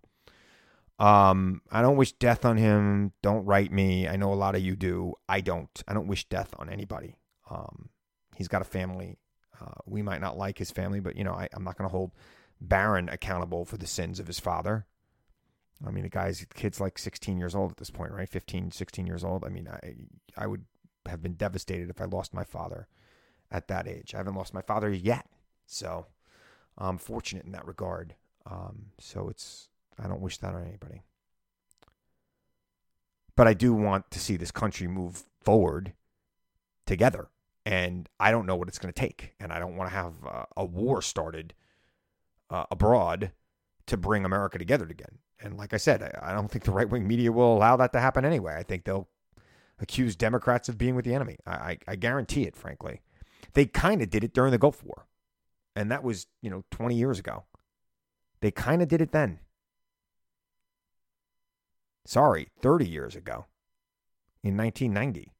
[0.98, 3.12] Um, I don't wish death on him.
[3.22, 4.06] Don't write me.
[4.08, 5.14] I know a lot of you do.
[5.28, 5.82] I don't.
[5.88, 7.16] I don't wish death on anybody.
[7.50, 7.88] Um,
[8.36, 9.18] he's got a family.
[9.60, 11.92] Uh, we might not like his family, but, you know, I, I'm not going to
[11.92, 12.12] hold
[12.60, 14.86] Barron accountable for the sins of his father.
[15.86, 18.28] I mean, the guy's the kid's like 16 years old at this point, right?
[18.28, 19.44] 15, 16 years old.
[19.44, 19.94] I mean, I
[20.36, 20.64] I would
[21.06, 22.86] have been devastated if I lost my father
[23.50, 24.14] at that age.
[24.14, 25.26] I haven't lost my father yet,
[25.66, 26.06] so
[26.78, 28.14] I'm fortunate in that regard.
[28.46, 29.68] Um, so it's
[29.98, 31.02] I don't wish that on anybody,
[33.36, 35.92] but I do want to see this country move forward
[36.86, 37.28] together,
[37.66, 40.14] and I don't know what it's going to take, and I don't want to have
[40.26, 41.54] uh, a war started
[42.50, 43.32] uh, abroad
[43.86, 45.18] to bring America together again.
[45.40, 47.92] And like I said, I, I don't think the right wing media will allow that
[47.92, 48.54] to happen anyway.
[48.56, 49.08] I think they'll
[49.80, 51.36] accuse Democrats of being with the enemy.
[51.46, 53.00] I, I, I guarantee it, frankly.
[53.54, 55.06] They kind of did it during the Gulf War.
[55.74, 57.44] And that was, you know, 20 years ago.
[58.40, 59.40] They kind of did it then.
[62.04, 63.46] Sorry, 30 years ago
[64.42, 65.32] in 1990.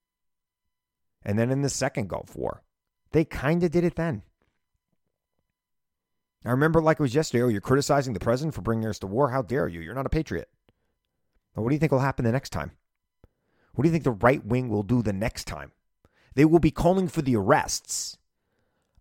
[1.24, 2.62] And then in the second Gulf War.
[3.12, 4.22] They kind of did it then.
[6.45, 7.43] I remember like it was yesterday.
[7.43, 9.30] Oh, you're criticizing the president for bringing us to war.
[9.30, 9.80] How dare you?
[9.80, 10.49] You're not a patriot.
[11.55, 12.72] What do you think will happen the next time?
[13.74, 15.72] What do you think the right wing will do the next time?
[16.34, 18.18] They will be calling for the arrests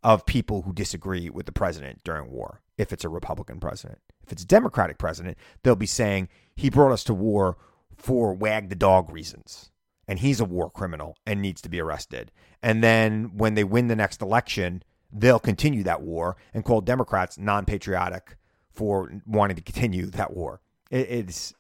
[0.04, 4.00] of people who disagree with the president during war, if it's a Republican president.
[4.24, 7.58] If it's a Democratic president, they'll be saying he brought us to war
[7.96, 9.72] for wag the dog reasons.
[10.08, 12.32] And he's a war criminal and needs to be arrested.
[12.62, 14.84] And then when they win the next election,
[15.14, 18.38] they'll continue that war and call Democrats non patriotic
[18.70, 20.62] for wanting to continue that war.
[20.90, 21.54] It, it's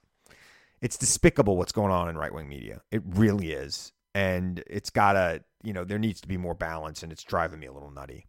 [0.81, 2.81] it's despicable what's going on in right wing media.
[2.91, 7.11] It really is, and it's gotta you know there needs to be more balance, and
[7.11, 8.27] it's driving me a little nutty.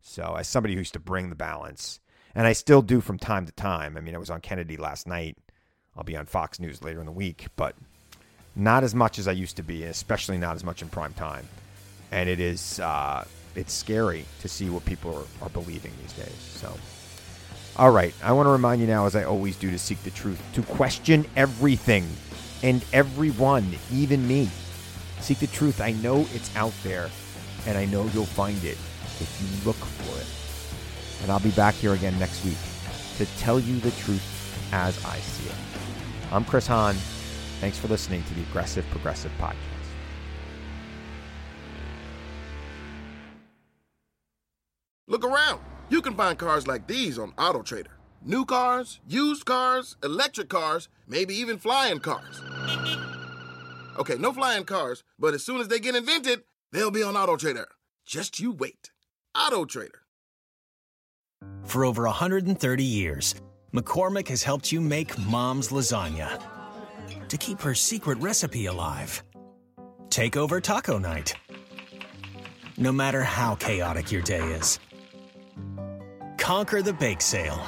[0.00, 2.00] So as somebody who used to bring the balance,
[2.34, 3.96] and I still do from time to time.
[3.96, 5.38] I mean, I was on Kennedy last night.
[5.96, 7.76] I'll be on Fox News later in the week, but
[8.56, 11.48] not as much as I used to be, especially not as much in prime time.
[12.10, 13.24] And it is uh,
[13.56, 16.34] it's scary to see what people are, are believing these days.
[16.38, 16.72] So,
[17.76, 20.10] all right, I want to remind you now, as I always do, to seek the
[20.10, 22.06] truth, to question everything
[22.62, 24.48] and everyone, even me.
[25.20, 25.80] Seek the truth.
[25.80, 27.10] I know it's out there,
[27.66, 28.78] and I know you'll find it.
[29.20, 31.22] if you look for it.
[31.22, 32.58] And I'll be back here again next week
[33.18, 35.54] to tell you the truth as I see it.
[36.32, 36.94] I'm Chris Hahn.
[37.60, 39.73] Thanks for listening to the Aggressive Progressive Podcast.
[45.06, 45.60] Look around.
[45.90, 47.88] You can find cars like these on AutoTrader.
[48.22, 52.40] New cars, used cars, electric cars, maybe even flying cars.
[53.98, 56.42] Okay, no flying cars, but as soon as they get invented,
[56.72, 57.66] they'll be on AutoTrader.
[58.06, 58.90] Just you wait.
[59.36, 59.90] AutoTrader.
[61.64, 63.34] For over 130 years,
[63.74, 66.42] McCormick has helped you make mom's lasagna
[67.28, 69.22] to keep her secret recipe alive.
[70.08, 71.34] Take over taco night.
[72.78, 74.78] No matter how chaotic your day is,
[76.44, 77.58] conquer the bake sale,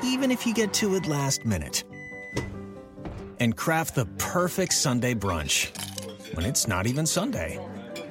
[0.00, 1.82] even if you get to it last minute.
[3.40, 5.74] And craft the perfect Sunday brunch
[6.34, 7.58] when it's not even Sunday.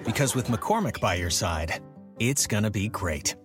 [0.04, 1.82] Because with McCormick by your side,
[2.20, 3.36] it's gonna be great.